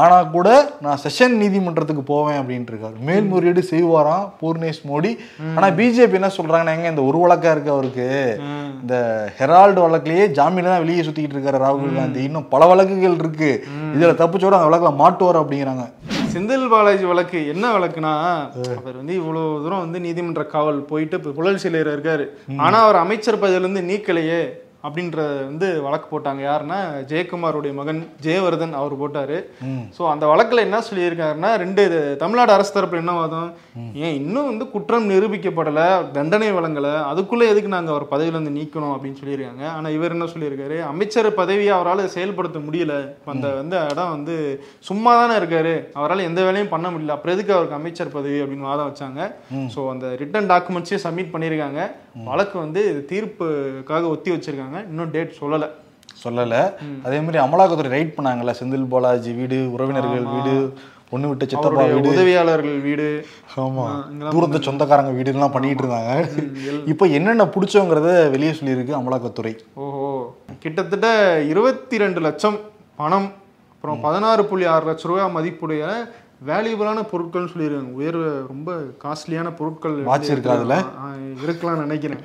ஆனா 0.02 0.16
கூட 0.36 0.48
நான் 0.84 1.00
செஷன் 1.04 1.34
நீதிமன்றத்துக்கு 1.42 2.04
போவேன் 2.10 2.38
அப்படின்ட்டு 2.52 2.72
இருக்காரு 2.72 2.96
மேல்முறையீடு 3.08 3.62
செய்வாராம் 3.70 4.26
பூர்ணேஷ் 4.40 4.80
மோடி. 4.90 5.10
ஆனா 5.56 5.66
பிஜேபி 5.78 6.18
என்ன 6.18 6.30
சொல்றாங்கன்னா 6.38 6.74
எங்க 6.78 6.88
இந்த 6.92 7.04
ஒரு 7.10 7.18
வழக்கா 7.24 7.50
இருக்கு 7.54 7.74
அவருக்கு. 7.74 8.08
இந்த 8.82 8.96
ஹெரால்டு 9.38 9.80
வழக்குலயே 9.84 10.24
ஜாமீன் 10.38 10.70
தான் 10.70 10.82
வெளியே 10.84 11.04
சுத்திக்கிட்டு 11.06 11.36
இருக்காரு 11.36 11.62
ராகுல் 11.64 11.98
காந்தி. 11.98 12.22
இன்னும் 12.28 12.48
பல 12.54 12.66
வழக்குகள் 12.72 13.20
இருக்கு. 13.22 13.50
இதுல 13.94 14.14
தப்பிச்சோட 14.22 14.56
அந்த 14.58 14.70
வழக்குல 14.70 14.92
மாட்டுவார் 15.02 15.40
அப்படிங்கிறாங்க. 15.42 15.86
செந்தில் 16.34 16.68
பாலாஜி 16.72 17.06
வழக்கு 17.12 17.38
என்ன 17.52 17.64
வழக்குனா 17.76 18.12
அவர் 18.80 18.98
வந்து 19.00 19.14
இவ்வளவு 19.20 19.60
தூரம் 19.64 19.84
வந்து 19.84 19.98
நீதிமன்ற 20.04 20.44
காவல் 20.52 20.78
போயிட்டு 20.90 21.34
புழல் 21.38 21.62
சிலையில 21.64 21.94
இருக்காரு. 21.94 22.26
ஆனா 22.66 22.78
அவர் 22.84 23.02
அமைச்சர் 23.04 23.42
பதவியில 23.42 23.66
இருந்து 23.66 23.88
நீக்கலையே. 23.90 24.42
அப்படின்ற 24.86 25.18
வந்து 25.48 25.66
வழக்கு 25.86 26.06
போட்டாங்க. 26.12 26.40
யாருன்னா 26.48 26.78
ஜெயக்குமாருடைய 27.10 27.72
மகன் 27.80 28.00
ஜெயவர்தன் 28.26 28.74
அவர் 28.80 28.94
போட்டாரு. 29.02 29.38
ஸோ 29.96 30.02
அந்த 30.12 30.24
வழக்குல 30.32 30.64
என்ன 30.68 30.80
சொல்லியிருக்காருன்னா 30.88 31.50
ரெண்டு 31.62 31.82
இது 31.88 32.00
தமிழ்நாடு 32.22 32.54
அரசு 32.56 32.74
தரப்புல 32.76 33.02
என்ன 33.04 33.14
வாதம்? 33.18 33.50
ஏன் 34.04 34.16
இன்னும் 34.20 34.48
வந்து 34.50 34.66
குற்றம் 34.74 35.08
நிரூபிக்கப்படல 35.12 35.80
தண்டனை 36.18 36.50
வழங்கல 36.58 36.88
அதுக்குள்ள 37.10 37.50
எதுக்கு 37.52 37.74
நாங்க 37.76 37.92
அவர் 37.94 38.06
பதவியில 38.14 38.36
இருந்து 38.36 38.56
நீக்கணும் 38.58 38.94
அப்படின்னு 38.94 39.20
சொல்லியிருக்காங்க. 39.22 39.64
ஆனா 39.76 39.88
இவர் 39.96 40.16
என்ன 40.16 40.28
சொல்லியிருக்காரு? 40.34 40.78
அமைச்சர் 40.92 41.30
பதவியை 41.40 41.72
அவரால் 41.78 42.04
செயல்படுத்த 42.16 42.60
முடியல. 42.66 42.94
அந்த 43.34 43.46
வந்து 43.60 43.76
இடம் 43.92 44.14
வந்து 44.16 44.36
சும்மா 44.90 45.12
தானே 45.20 45.36
இருக்காரு. 45.40 45.74
அவரால் 45.98 46.28
எந்த 46.28 46.40
வேலையும் 46.48 46.72
பண்ண 46.74 46.86
முடியல. 46.94 47.16
அப்புறம் 47.16 47.36
எதுக்கு 47.36 47.56
அவருக்கு 47.56 47.80
அமைச்சர் 47.80 48.16
பதவி 48.18 48.38
அப்படின்னு 48.44 48.70
வாதம் 48.70 48.90
வச்சாங்க. 48.90 49.20
ஸோ 49.74 49.80
அந்த 49.94 50.06
ரிட்டன் 50.22 50.50
டாக்குமெண்ட்ஸே 50.54 51.00
சப்மிட் 51.06 51.34
பண்ணியிருக்காங்க. 51.34 51.80
வழக்கு 52.14 52.58
வந்து 52.58 53.06
தீர்ப்புக்காக 53.08 54.08
ஒத்தி 54.08 54.30
வச்சிருக்காங்க. 54.30 54.88
இன்னும் 54.88 55.10
டேட் 55.10 55.32
சொல்லலை. 55.40 55.68
சொல்லல. 56.24 56.72
அதே 57.04 57.20
மாதிரி 57.20 57.38
அமலாக்கத்துறை 57.38 57.88
ரைட் 57.88 58.14
பண்ணாங்கல்ல 58.16 58.54
செந்தில் 58.60 58.88
பாலாஜி 58.88 59.32
வீடு 59.32 59.72
உறவினர்கள் 59.72 60.22
வீடு 60.22 60.74
ஒண்ணு 61.12 61.28
விட்ட 61.28 61.44
சித்தப்பா 61.44 61.84
வீடு. 61.84 62.08
உதவியாளர்கள் 62.08 62.80
வீடு. 62.80 63.26
ஆமா. 63.56 64.04
தூரத்து 64.30 64.62
சொந்தக்காரங்க 64.62 65.10
வீடு 65.10 65.32
எல்லாம் 65.32 65.50
பண்ணிட்டு 65.50 65.82
இருந்தாங்க. 65.82 66.28
இப்போ 66.86 67.06
என்னென்ன 67.06 67.44
பிடிச்சோங்கிறத 67.44 68.30
வெளியே 68.30 68.50
சொல்லியிருக்கு 68.50 68.98
அமலாக்கத்துறை. 69.00 69.58
ஓஹோ. 69.74 70.34
கிட்டத்தட்ட 70.58 71.40
இருபத்தி 71.42 71.98
ரெண்டு 71.98 72.20
லட்சம் 72.20 72.58
பணம் 72.96 73.32
அப்புறம் 73.68 74.00
பதினாறு 74.00 74.44
புள்ளி 74.44 74.64
ஆறு 74.64 74.90
லட்ச 74.90 75.02
ரூபாய் 75.02 75.34
மதிப்புடைய 75.34 76.08
வேல்யூபிளான 76.46 77.04
பொருட்கள்னு 77.12 77.48
சொல்லியிருக்காங்க 77.56 77.92
உயர் 77.92 78.46
ரொம்ப 78.46 78.72
காஸ்ட்லியான 79.02 79.56
பொருட்கள் 79.56 80.04
Watch 80.04 80.22
இருக்கா 80.22 80.52
அதுல? 80.52 80.82
ஆ, 81.00 81.12
இருக்கலாம்னு 81.46 81.78
நினைக்கிறேன். 81.78 82.18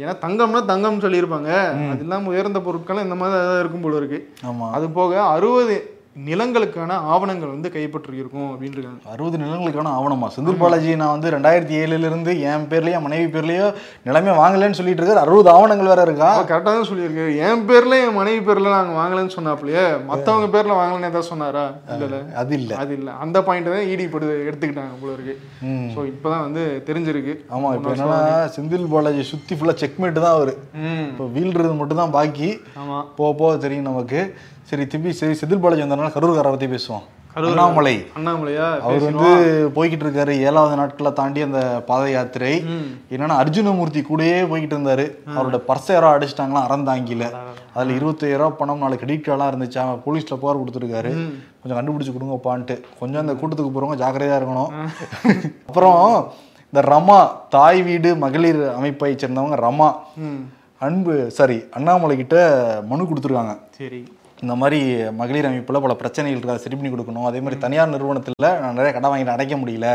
ஏன்னா 0.00 0.14
தங்கம்னா 0.20 0.64
தங்கம் 0.64 1.00
சொல்லியிருப்பாங்க. 1.00 1.50
அது 1.90 1.98
இல்லாம 2.00 2.28
உயர்ந்த 2.28 2.60
பொருட்கள் 2.60 3.02
இந்த 3.02 3.14
மாதிரி 3.14 3.38
ஏதாவது 3.38 3.60
இருக்கும் 3.60 3.80
போல 3.80 3.96
இருக்கு. 3.96 4.18
அது 4.72 4.90
போக 4.90 5.22
அறுபது 5.22 5.99
நிலங்களுக்கான 6.16 6.92
ஆவணங்கள் 7.12 7.52
வந்து 7.52 7.68
கைப்பற்றியிருக்கோம் 7.74 8.48
இருக்காங்க 8.68 9.10
அறுபது 9.12 9.36
நிலங்களுக்கான 9.42 9.90
ஆவணமா? 9.98 10.28
செந்தில் 10.34 10.58
பாலாஜி 10.62 10.96
நான் 11.02 11.12
வந்து 11.14 11.28
ரெண்டாயிரத்தி 11.34 11.74
ஏழுல 11.82 12.08
இருந்து 12.10 12.32
என் 12.50 12.66
பேர்லயோ 12.70 13.00
மனைவி 13.04 13.28
பேர்லயோ 13.34 13.66
நிலமே 14.08 14.32
வாங்கலைன்னு 14.40 14.78
சொல்லிட்டு 14.78 15.02
இருக்காரு. 15.02 15.22
அறுபது 15.24 15.50
ஆவணங்கள் 15.54 15.90
வேற 15.92 16.02
இருக்கா? 16.08 16.30
கரெக்டாக 16.50 16.74
தான் 16.78 16.88
சொல்லியிருக்காரு. 16.90 17.36
என் 17.48 17.64
பேர்ல 17.68 18.00
என் 18.06 18.18
மனைவி 18.18 18.42
பேர்ல 18.48 18.74
நாங்க 18.76 18.94
வாங்கலன்னு 19.00 19.36
சொன்னாப்லையே 19.36 19.84
மத்தவங்க 20.10 20.48
பேர்ல 20.56 20.78
வாங்கலன்னு 20.80 21.10
ஏதாவது 21.12 21.30
சொன்னாரா? 21.32 21.64
இல்ல 21.96 22.20
அது 22.42 22.54
இல்ல. 22.60 22.72
அது 22.82 22.92
இல்ல. 22.98 23.10
அந்த 23.24 23.38
பாயிண்ட் 23.48 23.72
தான் 23.76 23.88
ஈடி 23.92 24.06
படு 24.14 24.26
எடுத்துக்கிட்டாங்க 24.48 25.00
போல 25.02 25.14
இருக்கு. 25.16 25.36
ஸோ 25.94 26.02
இப்பதான் 26.12 26.44
வந்து 26.48 26.64
தெரிஞ்சிருக்கு. 26.90 27.36
ஆமா 27.56 27.70
இப்போ 27.78 27.92
என்னன்னா 27.96 28.20
செந்தில் 28.56 28.92
பாலாஜி 28.94 29.24
சுத்தி 29.32 29.56
ஃபுல்லா 29.60 29.76
செக்மேட் 29.84 30.24
தான் 30.26 30.36
அவரு. 30.38 30.54
இப்போ 31.10 31.26
வீழ்றது 31.36 31.74
மட்டும் 31.82 32.02
தான் 32.04 32.16
பாக்கி. 32.18 32.50
ஆமா. 32.82 33.00
போக 33.20 33.32
போக 33.42 33.52
தெரியும் 33.66 33.90
நமக்கு. 33.92 34.22
சரி 34.70 34.86
திருப்பி 34.86 35.12
சரி 35.12 35.34
செந்தில் 35.40 35.62
பாலாஜி 35.62 35.82
வந்தனால 35.82 36.10
கரூர்காரை 36.16 36.50
பத்தி 36.50 36.66
பேசுவோம். 36.66 37.04
அண்ணாமலை. 37.34 38.06
அண்ணாமலையா? 38.18 38.80
அவர் 38.80 39.04
வந்து 39.08 39.28
போய்கிட்டு 39.76 40.04
இருக்காரு 40.06 40.32
ஏழாவது 40.38 40.76
நாட்களை 40.76 41.12
தாண்டி 41.12 41.40
அந்த 41.40 41.60
பாத 41.86 42.10
யாத்திரை. 42.10 42.64
என்னன்னா 43.12 43.36
அர்ஜுனமூர்த்தி 43.42 44.00
கூடயே 44.08 44.38
போய்கிட்டு 44.50 44.76
இருந்தாரு 44.76 45.04
அவரோட 45.36 45.60
பர்ஸை 45.68 45.92
யாரோ 45.92 46.18
அடிச்சிட்டாங்களா 46.18 46.62
அறந்தாங்கில 46.66 47.26
அதுல 47.74 47.96
இருபத்தாயிரம் 47.98 48.42
ரூபாய் 48.42 48.58
பணம் 48.58 48.78
நாலு 48.78 48.96
கிரெடிட் 48.96 49.26
கார்டெலாம் 49.26 49.50
இருந்துச்சு. 49.52 49.78
அவன் 49.78 50.02
போலீஸ்ல 50.06 50.34
புகார் 50.34 50.60
கொடுத்துருக்காரு. 50.60 51.12
கொஞ்சம் 51.62 51.78
கண்டுபிடிச்சு 51.78 52.14
கொடுங்கப்பான்ட்டு. 52.16 52.76
கொஞ்சம் 52.98 53.20
அந்த 53.20 53.34
கூட்டத்துக்கு 53.40 53.74
போறவங்க 53.74 54.00
ஜாக்கிரதையா 54.04 54.38
இருக்கணும். 54.40 54.70
அப்புறம் 55.68 56.32
இந்த 56.72 56.88
ரமா 56.92 57.30
தாய் 57.48 57.82
வீடு 57.82 58.16
மகளிர் 58.16 58.62
அமைப்பை 58.76 59.14
சேர்ந்தவங்க 59.14 59.58
ரமா. 59.66 59.90
அன்பு 60.78 61.30
சாரி 61.30 61.60
அண்ணாமலை 61.70 62.16
கிட்ட 62.16 62.36
மனு 62.86 63.04
கொடுத்துருக்காங்க. 63.04 63.56
சரி. 63.78 64.00
இந்த 64.42 64.54
மாதிரி 64.60 64.78
மகளிர் 65.20 65.48
அமைப்புல 65.48 65.80
பல 65.84 65.94
பிரச்சனைகள் 65.94 66.38
இருக்கு. 66.38 66.54
அதை 66.54 66.62
சரி 66.64 66.76
பண்ணி 66.76 66.90
கொடுக்கணும். 66.92 67.28
அதே 67.30 67.40
மாதிரி 67.40 67.60
தனியார் 67.60 67.92
நிறுவனத்துல 67.94 68.60
நான் 68.60 68.78
நிறைய 68.78 68.92
கடன் 68.92 69.12
வாங்கிட்டு 69.12 69.34
அடைக்க 69.36 69.56
முடியல. 69.56 69.88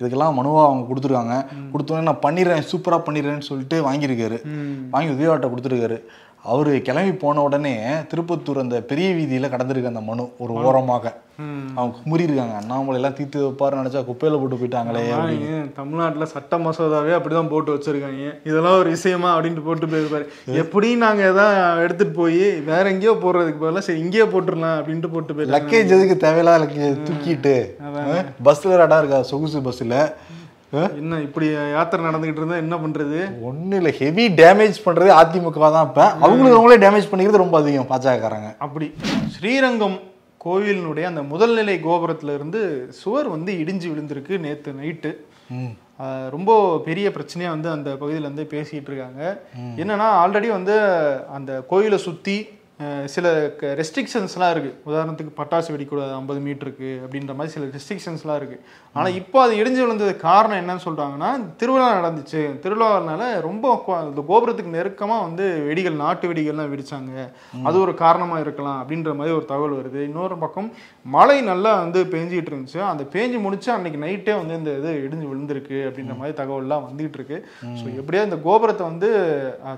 இதுக்கெல்லாம் 0.00 0.36
மனுவா 0.38 0.62
அவங்க 0.68 0.84
கொடுத்துருக்காங்க. 0.90 1.36
கொடுத்தோன்னே 1.72 2.08
நான் 2.08 2.24
பண்ணிடுறேன் 2.26 2.68
சூப்பரா 2.72 3.00
பண்ணிடுறேன்னு 3.08 3.48
சொல்லிட்டு 3.50 3.78
வாங்கியிருக்காரு. 3.88 4.38
வாங்கி 4.90 5.12
உதவியாட்ட 5.14 5.48
கொடுத்துருக்காரு. 5.54 5.98
அவரு 6.44 6.70
கிளம்பி 6.86 7.12
போன 7.22 7.42
உடனே 7.46 7.72
திருப்பத்தூர் 8.10 8.62
அந்த 8.62 8.76
பெரிய 8.90 9.08
வீதியில 9.18 9.48
கடந்திருக்கு 9.52 9.90
அந்த 9.90 10.00
மனு 10.06 10.22
ஒரு 10.44 10.52
ஓரமாக. 10.68 11.04
அவங்க 11.76 11.92
குமுறி 11.98 12.26
இருக்காங்க 12.26 12.54
அண்ணாமலை 12.60 12.96
எல்லாம் 12.98 13.14
தீர்த்து 13.18 13.44
வைப்பாரு 13.44 13.78
நினைச்சா 13.80 14.00
குப்பையில 14.08 14.38
போட்டு 14.40 14.58
போயிட்டாங்களே 14.60 15.04
தமிழ்நாட்டுல 15.78 16.26
சட்ட 16.32 16.58
மசோதாவே 16.64 17.12
அப்படிதான் 17.18 17.52
போட்டு 17.52 17.76
வச்சிருக்காங்க. 17.76 18.32
இதெல்லாம் 18.48 18.78
ஒரு 18.80 18.90
விஷயமா 18.96 19.30
அப்படின்ட்டு 19.34 19.66
போட்டு 19.68 19.92
போயிருப்பாரு. 19.92 20.26
எப்படி 20.62 20.90
நாங்க 21.04 21.22
எதாவது 21.32 21.82
எடுத்துட்டு 21.84 22.16
போய் 22.20 22.44
வேற 22.70 22.84
எங்கேயோ 22.94 23.14
போடுறதுக்கு 23.24 23.64
பதிலா 23.64 23.84
சரி 23.88 24.02
இங்கேயே 24.04 24.26
போட்டுடலாம் 24.34 24.76
அப்படின்ட்டு 24.80 25.12
போட்டு 25.14 25.32
போயிருக்காங்க. 25.32 25.56
லக்கேஜ் 25.56 25.96
எதுக்கு 25.98 26.18
தேவையில்லாத 26.26 26.60
லக்கேஜ் 26.64 27.02
தூக்கிட்டு 27.08 27.56
பஸ்ல 28.48 28.72
வேற 28.74 28.82
இடம் 28.88 29.02
இருக்கா 29.04 29.20
சொகுசு 29.32 29.66
பஸ்ல? 29.68 29.96
என்ன 30.96 31.20
இப்படி 31.20 31.46
யாத்திரை 31.70 32.02
நடந்துகிட்டு 32.04 32.40
இருந்தா 32.40 32.56
என்ன 32.56 32.76
பண்றது? 32.76 33.18
ஒன்றும் 33.42 33.78
இல்லை 33.78 33.92
ஹெவி 33.98 34.28
டேமேஜ் 34.36 34.78
பண்ணுறது 34.84 35.10
அதிமுக 35.16 35.68
தான் 35.68 35.86
இப்போ. 35.86 36.04
அவங்களுக்கு 36.20 36.58
அவங்களே 36.58 36.78
டேமேஜ் 36.82 37.10
பண்ணிக்கிறது 37.10 37.38
ரொம்ப 37.38 37.58
அதிகம் 37.58 37.90
பாஜகக்காரங்க 37.90 38.50
அப்படி. 38.58 38.88
ஸ்ரீரங்கம் 39.34 39.98
கோவிலினுடைய 40.40 41.06
அந்த 41.08 41.22
முதல் 41.28 41.54
நிலை 41.54 41.80
கோபுரத்துல 41.80 42.34
இருந்து 42.34 42.60
சுவர் 43.00 43.28
வந்து 43.28 43.52
இடிஞ்சு 43.58 43.88
விழுந்திருக்கு 43.90 44.40
நேத்து 44.40 44.72
நைட்டு. 44.72 45.12
ரொம்ப 46.30 46.52
பெரிய 46.84 47.10
பிரச்சனையா 47.10 47.50
வந்து 47.50 47.68
அந்த 47.70 47.96
பகுதியில் 47.96 48.28
வந்து 48.28 48.44
பேசிட்டு 48.46 48.90
இருக்காங்க. 48.90 49.22
என்னன்னா 49.76 50.06
ஆல்ரெடி 50.22 50.48
வந்து 50.50 50.76
அந்த 51.32 51.52
கோயிலை 51.66 51.98
சுத்தி 52.00 52.36
அஹ், 52.40 52.61
சில 53.14 53.26
ரெஸ்ட்ரிக்ஷன்ஸ்லாம் 53.80 54.52
இருக்கு. 54.54 54.70
உதாரணத்துக்கு 54.90 55.32
பட்டாசு 55.40 55.72
வெடிக்கூடாது 55.74 56.12
ஐம்பது 56.18 56.40
மீட்டருக்கு 56.46 56.90
அப்படின்ற 57.04 57.34
மாதிரி 57.38 57.54
சில 57.54 57.66
ரெஸ்ட்ரிக்ஷன்ஸ்லாம் 57.76 58.38
இருக்கு. 58.40 58.58
ஆனா 58.96 59.08
இப்போ 59.20 59.38
அது 59.44 59.52
இடிஞ்சு 59.60 59.80
விழுந்தது 59.84 60.12
காரணம் 60.28 60.60
என்னன்னு 60.62 60.84
சொல்றாங்கன்னா 60.86 61.30
திருவிழா 61.60 61.88
நடந்துச்சு. 61.98 62.42
திருவிழானால 62.64 63.22
ரொம்ப 63.48 63.74
அந்த 64.00 64.22
கோபுரத்துக்கு 64.30 64.76
நெருக்கமா 64.78 65.18
வந்து 65.26 65.44
வெடிகள் 65.68 66.00
நாட்டு 66.04 66.30
வெடிகள்லாம் 66.32 66.72
வெடிச்சாங்க. 66.74 67.26
அது 67.68 67.76
ஒரு 67.84 67.94
காரணமா 68.04 68.38
இருக்கலாம் 68.44 68.80
அப்படின்ற 68.82 69.12
மாதிரி 69.20 69.36
ஒரு 69.38 69.46
தகவல் 69.52 69.78
வருது. 69.80 70.00
இன்னொரு 70.10 70.38
பக்கம் 70.44 70.70
மழை 71.16 71.38
நல்லா 71.50 71.74
வந்து 71.84 72.02
பேஞ்சிட்டு 72.14 72.52
இருந்துச்சு. 72.52 72.80
அந்த 72.92 73.06
பேஞ்சு 73.14 73.40
முடிச்சு 73.46 73.70
அன்னைக்கு 73.76 74.02
நைட்டே 74.06 74.36
வந்து 74.40 74.58
இந்த 74.60 74.72
இது 74.80 74.92
இடிஞ்சு 75.06 75.26
விழுந்திருக்கு 75.32 75.78
அப்படின்ற 75.88 76.16
மாதிரி 76.20 76.36
தகவல்லாம் 76.42 76.86
வந்துகிட்டு 76.88 77.18
இருக்கு. 77.20 77.38
ஸோ 77.80 77.86
எப்படியா 78.00 78.24
இந்த 78.30 78.40
கோபுரத்தை 78.48 78.84
வந்து 78.90 79.10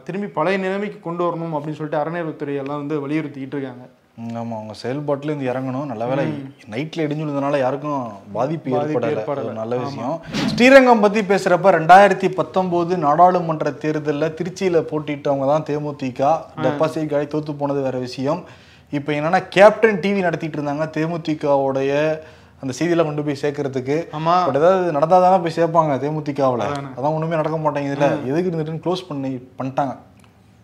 திரும்பி 0.08 0.30
பழைய 0.38 0.58
நிலைமைக்கு 0.66 1.00
கொண்டு 1.08 1.22
வரணும் 1.28 1.56
அப்படின்னு 1.56 1.80
சொல்லிட்டு 1.80 2.02
அறநிலையத்துறை 2.02 2.56
எல்லாம் 2.62 2.82
வந்து 2.94 3.14
வலியுறுத்திக்கிட்டு 3.14 3.56
இருக்காங்க. 3.56 3.84
ஆமா 4.32 4.54
அவங்க 4.56 4.74
செயல்பாட்டுல 4.82 5.22
இருந்து 5.22 5.52
இறங்கணும். 5.52 5.86
நல்ல 5.86 6.06
வேலை 6.06 6.24
நைட்ல 6.70 6.98
இடிஞ்சு 6.98 7.22
விழுந்தனால 7.22 7.58
யாருக்கும் 7.58 8.08
பாதிப்பு 8.32 8.70
ஏற்படலை. 8.70 9.52
நல்ல 9.52 9.76
விஷயம். 9.76 10.20
ஸ்ரீரங்கம் 10.46 11.00
பத்தி 11.00 11.20
பேசுறப்ப 11.20 11.72
ரெண்டாயிரத்தி 11.78 12.28
பத்தொன்பது 12.28 12.98
நாடாளுமன்ற 12.98 13.70
தேர்தல்ல 13.70 14.28
திருச்சியில 14.40 14.84
போட்டிட்டவங்க 14.90 15.46
தான் 15.46 15.62
தேமுதிக. 15.62 16.38
டெபாசிட் 16.62 17.06
காலி 17.06 17.24
தோத்து 17.24 17.52
போனது 17.58 17.80
வேற 17.80 17.98
விஷயம். 17.98 18.44
இப்போ 18.90 19.12
என்னன்னா 19.12 19.48
கேப்டன் 19.48 20.00
டிவி 20.00 20.20
நடத்திட்டு 20.20 20.62
இருந்தாங்க 20.62 20.90
தேமுதிகவுடைய 20.96 22.18
அந்த 22.60 22.74
செய்தியெல்லாம் 22.78 23.04
கொண்டு 23.04 23.22
போய் 23.22 23.40
சேர்க்கறதுக்கு. 23.42 24.06
ஆமா. 24.12 24.46
பட் 24.46 24.56
ஏதாவது 24.56 24.92
நடந்தாதானே 24.92 25.42
போய் 25.42 25.56
சேர்ப்பாங்க 25.56 25.94
தேமுதிகவில். 25.94 26.92
அதான். 26.96 27.14
ஒண்ணுமே 27.14 27.34
நடக்க 27.34 27.58
மாட்டேங்குதுல. 27.58 28.24
எதுக்கு 28.24 28.50
இருந்துட்டு 28.50 28.86
க்ளோஸ் 28.86 29.08
பண்ணி 29.08 29.48
பண்ணிட்டாங்க. 29.58 29.96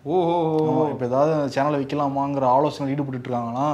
ஓஹோ 0.03 0.89
இப்ப 0.91 1.05
ஏதாவது 1.05 1.33
சேனலை 1.55 1.77
வைக்கலாமாங்கிற 1.81 2.41
ஆலோசனை 2.41 2.93
ஈடுபட்டு 2.93 3.29
இருக்காங்கன்னா 3.29 3.67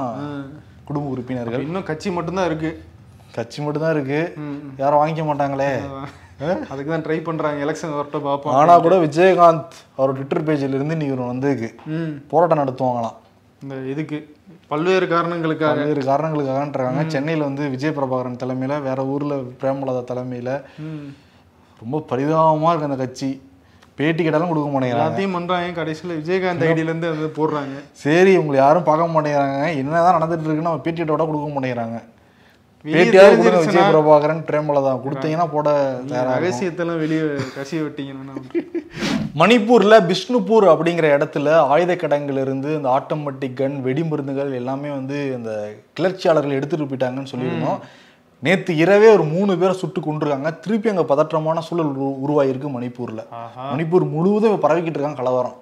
குடும்ப 0.84 1.10
உறுப்பினர்கள். 1.10 1.62
இன்னும் 1.62 1.82
கட்சி 1.82 2.10
மட்டும்தான் 2.10 2.46
இருக்கு. 2.46 2.82
கட்சி 3.32 3.62
மட்டும்தான் 3.62 3.94
இருக்கு. 3.94 4.34
யாரும் 4.76 5.00
வாங்கிக்க 5.00 5.24
மாட்டாங்களே? 5.24 5.70
அதுக்கு 6.68 6.90
தான் 6.90 7.02
ட்ரை 7.02 7.24
பண்றாங்க. 7.24 7.64
எலெக்ஷன் 7.64 7.94
வரட்டும் 7.94 8.22
பார்ப்போம். 8.22 8.54
ஆனா 8.54 8.78
கூட 8.78 8.96
விஜயகாந்த் 8.96 9.76
அவர் 9.96 10.12
ட்விட்டர் 10.12 10.44
பேஜ்ல 10.44 10.68
இருந்து 10.68 10.96
இன்னைக்கு 10.98 11.16
ஒரு 11.16 11.26
வந்து 11.26 11.72
ம். 11.86 12.22
போராட்டம் 12.28 12.58
நடத்துவாங்களாம். 12.58 13.16
இந்த 13.62 13.74
இதுக்கு 13.74 14.34
பல்வேறு 14.68 15.08
காரணங்களுக்காக. 15.08 15.74
பல்வேறு 15.74 16.02
காரணங்களுக்காகன்றாங்க. 16.12 17.06
சென்னையில 17.06 17.44
வந்து 17.44 17.68
விஜய் 17.68 17.94
பிரபாகரன் 17.96 18.40
தலைமையில 18.44 18.82
வேற 18.82 19.04
ஊர்ல 19.04 19.34
பிரேமலதா 19.34 20.02
தலைமையில. 20.12 20.50
ரொம்ப 21.80 22.04
பரிதாபமா 22.10 22.68
இருக்கு 22.68 22.88
அந்த 22.90 22.96
கட்சி. 22.96 23.42
பேட்டி 23.98 24.20
கேட்டாலும் 24.22 24.50
கொடுக்க 24.50 24.68
மாட்டேங்கிறாங்க. 24.72 25.04
எல்லாத்தையும் 25.04 25.34
பண்றாங்க. 25.36 25.70
கடைசியில 25.80 26.18
விஜயகாந்த் 26.20 26.68
ஐடியில 26.68 26.90
இருந்து 26.90 27.08
அது 27.14 27.32
போடுறாங்க. 27.40 27.78
சரி 28.04 28.34
உங்களை 28.42 28.58
யாரும் 28.64 28.86
பார்க்க 28.90 29.14
மாட்டேங்கிறாங்க. 29.16 29.66
என்னதான் 29.80 30.16
நடந்துட்டு 30.20 30.46
இருக்குன்னு 30.46 30.70
நம்ம 30.70 30.84
விட 31.16 31.24
கொடுக்க 31.24 31.48
மாட்டேங்கிறாங்க. 31.56 31.98
பேட்டியாவது 32.84 33.36
கொடுங்க 33.36 33.60
விஜய் 33.62 33.88
பிரபாகரன் 33.92 34.42
பிரேமலதா 34.48 34.90
கொடுத்தீங்கன்னா 35.04 35.46
போட 35.54 35.68
ரகசியத்தெல்லாம் 36.34 37.00
வெளியே 37.04 37.22
கசிய 37.56 37.80
விட்டீங்கன்னா 37.84 38.34
மணிப்பூர்ல 39.40 39.94
பிஷ்ணுபூர் 40.10 40.66
அப்படிங்கிற 40.72 41.06
இடத்துல 41.16 41.56
ஆயுத 41.72 41.94
கிடங்குல 42.02 42.44
இருந்து 42.46 42.68
இந்த 42.78 42.88
ஆட்டோமேட்டிக் 42.98 43.58
கன் 43.60 43.76
வெடிமருந்துகள் 43.86 44.52
எல்லாமே 44.60 44.90
வந்து 44.98 45.16
இந்த 45.38 45.50
கிளர்ச்சியாளர்கள் 45.98 46.56
எடுத்துட்டு 46.58 46.88
போயிட்டாங்கன்னு 46.90 47.32
சொல்லியிருந்தோம். 47.32 47.80
நேத்து 48.42 48.76
இரவே 48.76 49.12
ஒரு 49.12 49.24
மூணு 49.24 49.58
பேரை 49.58 49.74
சுட்டு 49.74 50.00
கொண்டிருக்காங்க 50.00 50.58
திருப்பி 50.58 50.88
அங்க 50.88 51.14
பதற்றமான 51.14 51.58
சூழல் 51.58 51.98
உரு- 51.98 52.16
உருவாயிருக்கு 52.26 52.68
மணிப்பூர்ல. 52.68 53.24
மணிப்பூர் 53.76 54.10
முழுவதும் 54.10 54.62
பரவிக்கிட்டு 54.62 54.82
இருக்காங்க 54.82 55.22
கலவரம். 55.22 55.56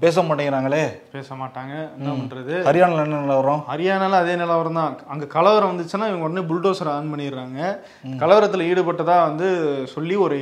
பேச 0.00 0.22
மாட்டேங்கிறாங்களே. 0.22 0.86
பேச 1.12 1.34
மாட்டாங்க. 1.34 1.88
என்ன 1.98 2.12
பண்றது? 2.12 2.66
ஹரியானால 2.66 3.02
என்ன 3.02 3.18
நிலவரம்? 3.20 3.64
ஹரியானால 3.70 4.10
அதே 4.10 4.36
நிலவரம் 4.36 4.72
தான். 4.72 4.98
அங்க 5.08 5.26
கலவரம் 5.26 5.78
வந்துச்சுன்னா 5.78 6.14
இவங்க 6.14 6.26
உடனே 6.26 6.46
புல்டோசர் 6.46 6.88
ஆன் 6.88 7.14
பண்ணிடுறாங்க. 7.14 7.78
கலவரத்துல 8.08 8.62
ஈடுபட்டதா 8.62 9.22
வந்து 9.22 9.80
சொல்லி 9.86 10.14
ஒரு 10.14 10.36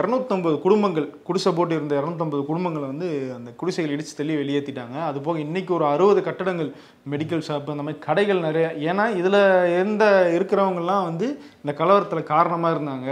இரநூத்தம்பது 0.00 0.60
குடும்பங்கள் 0.60 1.22
குடிசை 1.22 1.52
போட்டு 1.52 1.74
இருந்த 1.74 2.00
இரநூத்தம்பது 2.00 2.44
குடும்பங்களை 2.48 2.80
வந்து 2.80 3.32
அந்த 3.36 3.50
குடிசைகள் 3.50 3.96
இடிச்சு 3.96 4.16
தள்ளி 4.16 4.34
வெளியேற்றிட்டாங்க 4.34 5.04
அது 5.06 5.20
போக 5.20 5.38
இன்னைக்கு 5.38 5.74
ஒரு 5.74 5.86
அறுபது 5.86 6.22
கட்டடங்கள் 6.22 6.74
மெடிக்கல் 7.10 7.42
ஷாப் 7.48 7.70
அந்த 7.70 7.82
மாதிரி 7.82 7.98
கடைகள் 7.98 8.40
நிறைய. 8.40 8.92
ஏன்னா 8.92 8.96
இதுல 8.96 9.64
இருந்த 9.64 10.30
இருக்கிறவங்கலாம் 10.40 11.10
வந்து 11.12 11.26
இந்த 11.62 11.72
கலவரத்துல 11.78 12.22
காரணமா 12.32 12.70
இருந்தாங்க 12.70 13.08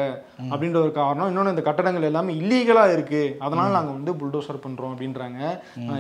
அப்படின்ற 0.51 0.79
ஒரு 0.83 0.93
காரணம். 0.93 1.29
இன்னொன்று 1.29 1.51
இந்த 1.51 1.63
கட்டடங்கள் 1.63 2.09
எல்லாமே 2.11 2.33
இல்லீகலா 2.35 2.93
இருக்கு. 2.93 3.23
அதனால 3.39 3.69
நாங்க 3.71 3.91
வந்து 3.91 4.13
புல்டோசர் 4.21 4.65
பண்றோம் 4.67 4.93
அப்படின்றாங்க. 4.95 5.41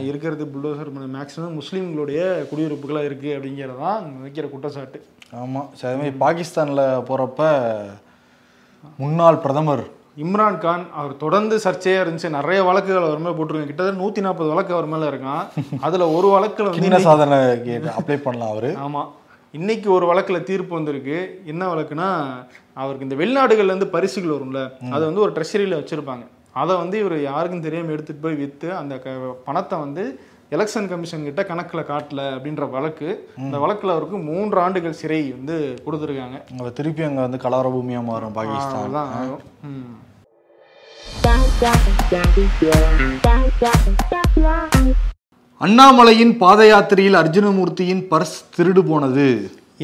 இருக்கிறது 0.01 0.45
புல்டோசர் 0.55 0.91
மேக்ஸிமம் 1.17 1.59
முஸ்லீம்களுடைய 1.61 2.21
குடியிருப்புகளா 2.51 3.05
இருக்கு 3.05 3.31
அப்படிங்கிறது 3.37 3.79
தான் 3.79 4.05
வைக்கிற 4.25 4.51
குற்றச்சாட்டு. 4.51 5.01
ஆமா. 5.43 5.63
சரி 5.73 5.89
அதே 5.89 5.99
மாதிரி 5.99 6.17
பாகிஸ்தான்ல 6.25 6.83
போறப்ப 7.09 7.41
முன்னாள் 8.99 9.43
பிரதமர் 9.45 9.83
இம்ரான் 10.17 10.59
கான் 10.59 10.85
அவர் 10.93 11.13
தொடர்ந்து 11.17 11.57
சர்ச்சையா 11.57 11.99
இருந்துச்சு. 12.03 12.29
நிறைய 12.29 12.61
வழக்குகள் 12.63 13.07
அவர் 13.09 13.19
மேல 13.19 13.35
போட்டிருக்காங்க. 13.37 13.67
கிட்டத்தட்ட 13.67 14.03
நூத்தி 14.03 14.21
நாற்பது 14.21 14.51
வழக்கு 14.51 14.75
அவர் 14.75 14.87
மேல 14.87 15.11
இருக்கான். 15.11 15.45
அதுல 15.87 16.09
ஒரு 16.11 16.29
வழக்குல 16.29 16.71
வந்து 16.71 17.01
சாதனை 17.01 17.39
அப்ளை 17.99 18.17
பண்ணலாம் 18.23 18.49
அவரு. 18.49 18.71
ஆமா. 18.87 19.03
இன்னைக்கு 19.55 19.89
ஒரு 19.93 20.05
வழக்குல 20.09 20.39
தீர்ப்பு 20.49 20.73
வந்திருக்கு 20.75 21.17
என்ன 21.47 21.63
வழக்குனா 21.71 22.09
அவருக்கு 22.77 23.07
இந்த 23.07 23.17
வெளிநாடுகள்ல 23.21 23.73
இருந்து 23.73 23.95
பரிசுகள் 23.95 24.35
வரும்ல 24.35 24.61
அதை 24.91 25.03
வந்து 25.07 25.25
ஒரு 25.25 25.33
ட்ரெஷரியில 25.37 25.79
வச்சிருப்பாங்க 25.79 26.27
அதை 26.57 26.75
வந்து 26.79 26.97
இவர் 27.01 27.17
யாருக்கும் 27.23 27.65
தெரியாம 27.65 27.93
எடுத்துட்டு 27.93 28.23
போய் 28.23 28.41
வித்து 28.41 28.69
அந்த 28.79 28.95
க- 29.03 29.17
பணத்தை 29.45 29.77
வந்து 29.81 30.05
எலெக்ஷன் 30.53 30.89
கமிஷன் 30.91 31.27
கிட்ட 31.27 31.43
கணக்குல 31.45 31.81
காட்டல 31.87 32.21
அப்படின்ற 32.33 32.65
வழக்கு 32.73 33.09
இந்த 33.41 33.59
வழக்குல 33.63 33.95
அவருக்கு 33.95 34.19
மூன்று 34.27 34.59
ஆண்டுகள் 34.63 34.99
சிறை 35.01 35.21
வந்து 35.33 35.57
கொடுத்துருக்காங்க 35.85 36.39
அங்க 36.53 36.73
திருப்பி 36.79 37.05
அங்க 37.05 37.21
வந்து 37.27 37.43
கலவர 37.45 37.71
பூமியா 37.75 38.03
மாறும் 38.09 38.37
பாகிஸ்தான் 38.39 38.87
அதான் 38.89 39.13
ஆகும். 39.17 39.43
அண்ணாமலையின் 45.61 46.33
பாத 46.43 46.61
யாத்திரையில் 46.67 47.17
அர்ஜுனமூர்த்தியின் 47.21 48.03
பர்ஸ் 48.11 48.37
திருடு 48.55 48.83
போனது 48.91 49.27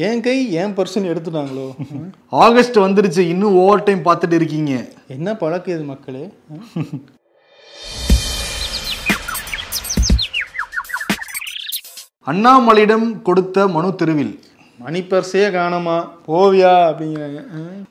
என் 0.07 0.21
கை 0.25 0.35
என் 0.61 0.73
பர்சன் 0.77 1.09
எடுத்துட்டாங்களோ. 1.11 1.65
ஆகஸ்ட் 2.45 2.77
வந்துருச்சு 2.83 3.21
இன்னும் 3.33 3.57
ஓவர் 3.63 3.83
டைம் 3.83 4.01
பார்த்துட்டு 4.07 4.37
இருக்கீங்க 4.39 4.73
என்ன 5.15 5.35
பழக்கம் 5.41 5.75
இது 5.75 5.85
மக்களே. 5.91 6.23
அண்ணாமலையிடம் 12.27 13.07
கொடுத்த 13.27 13.67
மனு 13.75 13.91
தெருவில் 13.95 14.33
மணி 14.79 14.99
பர்ஸே 15.01 15.43
காணோமா? 15.49 16.09
போவியா? 16.27 16.73
அப்படிங்கிறாங்க. 16.89 17.39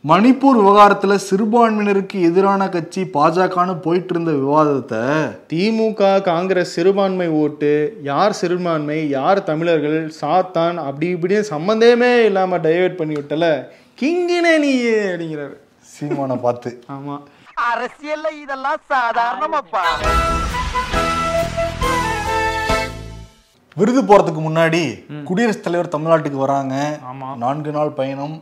மணிப்பூர் 0.08 0.58
விவகாரத்துல 0.60 1.18
சிறுபான்மையினருக்கு 1.30 2.22
எதிரான 2.22 2.68
கட்சி 2.68 3.02
பாஜகன்னு 3.02 3.80
போயிட்டு 3.80 4.20
இருந்த 4.20 4.30
விவாதத்தை 4.32 5.02
திமுக 5.52 6.22
காங்கிரஸ் 6.22 6.72
சிறுபான்மை 6.72 7.28
ஓட்டு 7.28 7.96
யார் 8.02 8.32
சிறுபான்மை 8.32 9.08
யார் 9.08 9.42
தமிழர்கள் 9.42 10.12
சாத்தான் 10.20 10.74
அப்படி 10.74 11.14
இப்படின்னு 11.14 11.44
சம்மந்தமே 11.50 12.24
இல்லாம 12.24 12.58
டைவர்ட் 12.58 12.96
பண்ணி 12.96 13.14
விட்டல. 13.14 13.64
கிங்கினே 14.00 14.58
நீ 14.58 14.84
அப்படிங்கிறாரு. 14.84 15.56
சீமானை 15.98 16.40
பார்த்து. 16.40 16.84
ஆமா. 16.92 17.22
அரசியல்ல 17.74 18.42
இதெல்லாம் 18.42 18.80
சாதாரணமாப்பா. 18.88 19.84
விருது 23.78 24.00
போறதுக்கு 24.02 24.42
முன்னாடி 24.44 24.82
குடியரசுத் 25.28 25.64
தலைவர் 25.64 25.94
தமிழ்நாட்டுக்கு 25.94 26.38
வராங்க. 26.44 26.74
நான்கு 27.42 27.70
நாள் 27.70 27.96
பயணம். 27.98 28.36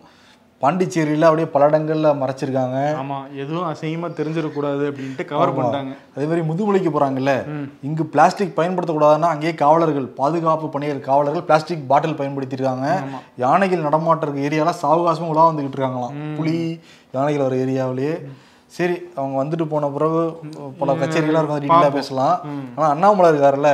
பாண்டிச்சேரியில 0.62 1.28
அப்படியே 1.28 1.46
பல 1.54 1.62
இடங்கள்ல 1.70 2.10
மறைச்சிருக்காங்க. 2.20 2.78
ஆமா. 3.00 3.16
எதுவும் 3.42 3.66
அசிங்கமா 3.70 4.08
தெரிஞ்சிடக்கூடாது 4.18 4.82
அப்படின்ட்டு 4.90 5.24
கவர் 5.30 5.54
பண்ணிட்டாங்க. 5.56 5.92
அதே 6.14 6.26
மாதிரி 6.30 6.44
முதுமலைக்கு 6.50 6.92
போறாங்கல்ல. 6.96 7.34
இங்கு 7.88 8.06
பிளாஸ்டிக் 8.12 8.56
பயன்படுத்தக்கூடாதுன்னா 8.60 9.32
அங்கேயே 9.34 9.54
காவலர்கள் 9.64 10.08
பாதுகாப்பு 10.20 10.68
பணியர் 10.76 11.04
காவலர்கள் 11.10 11.46
பிளாஸ்டிக் 11.50 11.84
பாட்டில் 11.90 12.18
பயன்படுத்தியிருக்காங்க 12.20 12.88
யானைகள் 13.44 13.86
நடமாட்ட 13.88 14.26
இருக்க 14.26 14.48
ஏரியால 14.48 14.78
சாவகாசமா 14.84 15.30
உலா 15.34 15.50
வந்துகிட்டு 15.50 15.78
இருக்காங்களாம். 15.78 16.16
புலி 16.38 16.58
யானைகள் 17.16 17.46
வர 17.48 17.62
ஏரியாவிலேயே. 17.66 18.16
சரி 18.76 18.98
அவங்க 19.16 19.36
வந்துட்டு 19.42 19.64
போன 19.72 19.88
பிறகு 19.96 20.20
பல 20.78 20.92
கச்சேரிகளாக 21.00 21.40
இருக்கும் 21.40 21.64
டீட்டெயிலாக 21.64 21.96
பேசலாம். 22.00 22.36
ஆனா 22.76 22.86
அண்ணாமலை 22.94 23.28
இருக்காருல்ல. 23.32 23.72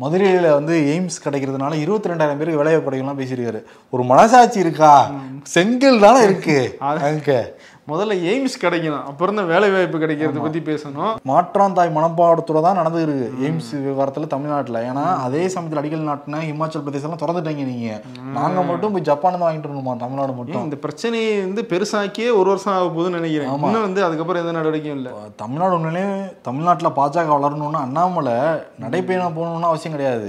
மதுரையில 0.00 0.50
வந்து 0.52 0.74
எய்ம்ஸ் 0.78 1.28
கிடைக்கிறதுனால 1.28 1.74
இருபத்தி 1.74 2.10
ரெண்டாயிரம் 2.10 2.36
பேருக்கு 2.36 2.62
வேலைவாய்ப்பு 2.62 2.90
கிடைக்கலாம் 2.90 3.18
பேசியிருக்காரு. 3.18 3.62
ஒரு 3.90 4.04
மனசாட்சி 4.04 4.58
இருக்கா? 4.58 5.10
செங்கல் 5.42 6.00
தானே 6.00 6.22
இருக்கு. 6.22 6.76
அங்க. 6.78 7.57
முதல்ல 7.90 8.14
எய்ம்ஸ் 8.30 8.56
கிடைக்கணும். 8.62 9.04
அப்புறம் 9.10 9.38
தான் 9.38 9.48
வேலை 9.52 9.68
வாய்ப்பு 9.74 9.98
கிடைக்கிறத 10.02 10.40
பத்தி 10.44 10.60
பேசணும். 10.70 11.12
மாற்றாந்தாய் 11.30 11.92
மனப்பாடத்தோட 11.96 12.60
தான் 12.66 12.78
நடந்துருக்கு 12.80 13.28
எய்ம்ஸ் 13.46 13.70
விவகாரத்துல 13.84 14.28
தமிழ்நாட்டுல. 14.34 14.80
ஏன்னா 14.88 15.04
அதே 15.26 15.42
சமயத்துல 15.54 15.80
அடிக்கல் 15.82 16.08
நாட்டுனா 16.10 16.40
இமாச்சல் 16.52 16.84
பிரதேசம் 16.86 17.20
திறந்துட்டீங்க 17.22 17.64
நீங்க. 17.70 17.90
நாங்க 18.38 18.62
மட்டும் 18.70 18.92
போய் 18.94 19.06
ஜப்பான் 19.10 19.34
தான் 19.34 19.44
வாங்கிட்டு 19.44 19.70
வரணுமா? 19.70 19.94
தமிழ்நாடு 20.02 20.34
மட்டும். 20.38 20.66
இந்த 20.68 20.78
பிரச்சனையை 20.84 21.30
வந்து 21.46 21.64
பெருசாக்கியே 21.72 22.28
ஒரு 22.40 22.48
வருஷம் 22.52 22.74
ஆக 22.74 22.88
போகுதுன்னு 22.96 23.20
நினைக்கிறேன். 23.20 23.50
இன்னும் 23.54 23.86
வந்து 23.86 24.02
அதுக்கப்புறம் 24.08 24.42
எந்த 24.42 24.54
நடவடிக்கையும் 24.58 24.98
இல்லை. 25.00 25.12
தமிழ்நாடு 25.42 25.76
உண்மையிலே 25.78 26.04
தமிழ்நாட்டுல 26.48 26.92
பாஜக 27.00 27.32
வளரணும்னா 27.36 27.82
அண்ணாமலை 27.88 28.36
நடைப்பயணம் 28.84 29.38
போகணும்னு 29.38 29.70
அவசியம் 29.70 29.96
கிடையாது. 29.96 30.28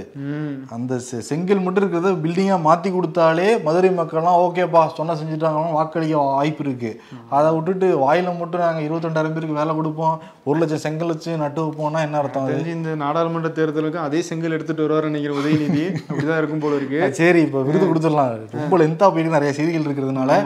அந்த 0.78 1.00
செங்கல் 1.30 1.64
மட்டும் 1.66 1.84
இருக்கிறத 1.84 2.14
பில்டிங்கா 2.24 2.58
மாத்தி 2.68 2.90
கொடுத்தாலே 2.96 3.48
மதுரை 3.68 3.92
மக்கள்லாம் 4.00 4.40
ஓகேப்பா 4.46 4.84
சொன்னா 4.98 5.16
செஞ்சுட்டாங்கன்னா 5.22 5.76
வாக்களிக்க 5.78 6.24
வாய்ப்பு 6.32 6.64
இருக்கு. 6.66 6.92
அதை 7.36 7.48
விட்டுட்டு 7.56 7.88
வாயில 8.04 8.34
மட்டும் 8.40 8.64
நாங்க 8.64 8.80
இருபத்தி 8.86 9.08
ரெண்டாயிரம் 9.08 9.34
பேருக்கு 9.36 9.58
வேலை 9.60 9.72
கொடுப்போம். 9.78 10.16
ஒரு 10.48 10.56
லட்சம் 10.60 10.82
செங்கல் 10.84 11.12
வச்சு 11.12 11.30
நட்டு 11.42 11.60
வைப்போம்னா 11.64 12.00
என்ன 12.06 12.18
அர்த்தம் 12.20 12.44
அது? 12.44 12.52
தெரிஞ்சு 12.54 12.72
இந்த 12.78 12.90
நாடாளுமன்ற 13.04 13.50
தேர்தலுக்கு 13.58 14.00
அதே 14.06 14.20
செங்கல் 14.28 14.56
எடுத்துட்டு 14.56 14.84
வருவாரு 14.86 15.10
நினைக்கிற 15.10 15.34
உதயநிதி. 15.40 15.84
அப்படிதான் 16.08 16.40
இருக்கும் 16.40 16.62
போல 16.64 16.78
இருக்கு. 16.80 17.00
சரி 17.20 17.40
இப்ப 17.46 17.62
விருது 17.68 17.88
கொடுத்துடலாம். 17.90 18.32
ரொம்ப 18.60 18.78
லென்த்தா 18.82 19.08
போயிட்டு 19.12 19.36
நிறைய 19.36 19.52
செய்திகள் 19.58 19.86
இருக்கிறதுனால. 19.88 20.38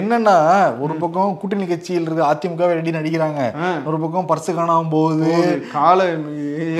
என்னன்னா 0.00 0.36
ஒரு 0.84 0.96
பக்கம் 1.02 1.36
கூட்டணி 1.42 1.66
கட்சியில் 1.72 2.06
இருக்க 2.08 2.30
அதிமுக 2.32 2.70
ரெடி 2.80 2.96
நடிக்கிறாங்க. 2.98 3.40
ஒரு 3.88 3.98
பக்கம் 4.04 4.28
பர்சு 4.32 4.50
காணாம 4.58 4.90
போகுது. 4.96 5.32
காலை 5.76 6.08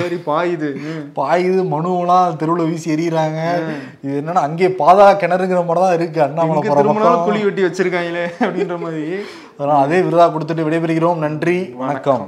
ஏறி 0.05 0.19
பாயுது. 0.29 0.71
பாயுது 1.19 1.61
மனுவெல்லாம் 1.75 2.37
தெருவுல 2.41 2.69
வீசி 2.71 2.93
எறிகிறாங்க 2.97 3.41
இது 4.05 4.15
என்னன்னா 4.21 4.45
அங்கே 4.49 4.69
பாதா 4.81 5.07
கிணறுங்கிற 5.23 5.61
மாதிரி 5.69 5.83
தான் 5.85 5.97
இருக்கு. 5.99 6.21
அண்ணாமலை 6.27 7.13
குழி 7.27 7.41
வெட்டி 7.45 7.63
வச்சிருக்காங்களே 7.65 8.25
அப்படின்ற 8.43 8.77
மாதிரி. 8.83 9.05
அதனால் 9.57 9.83
அதே 9.83 9.99
விருதா 10.01 10.25
கொடுத்துட்டு 10.27 10.65
விடைபெறுகிறோம். 10.67 11.17
நன்றி. 11.17 11.57
வணக்கம். 11.83 12.23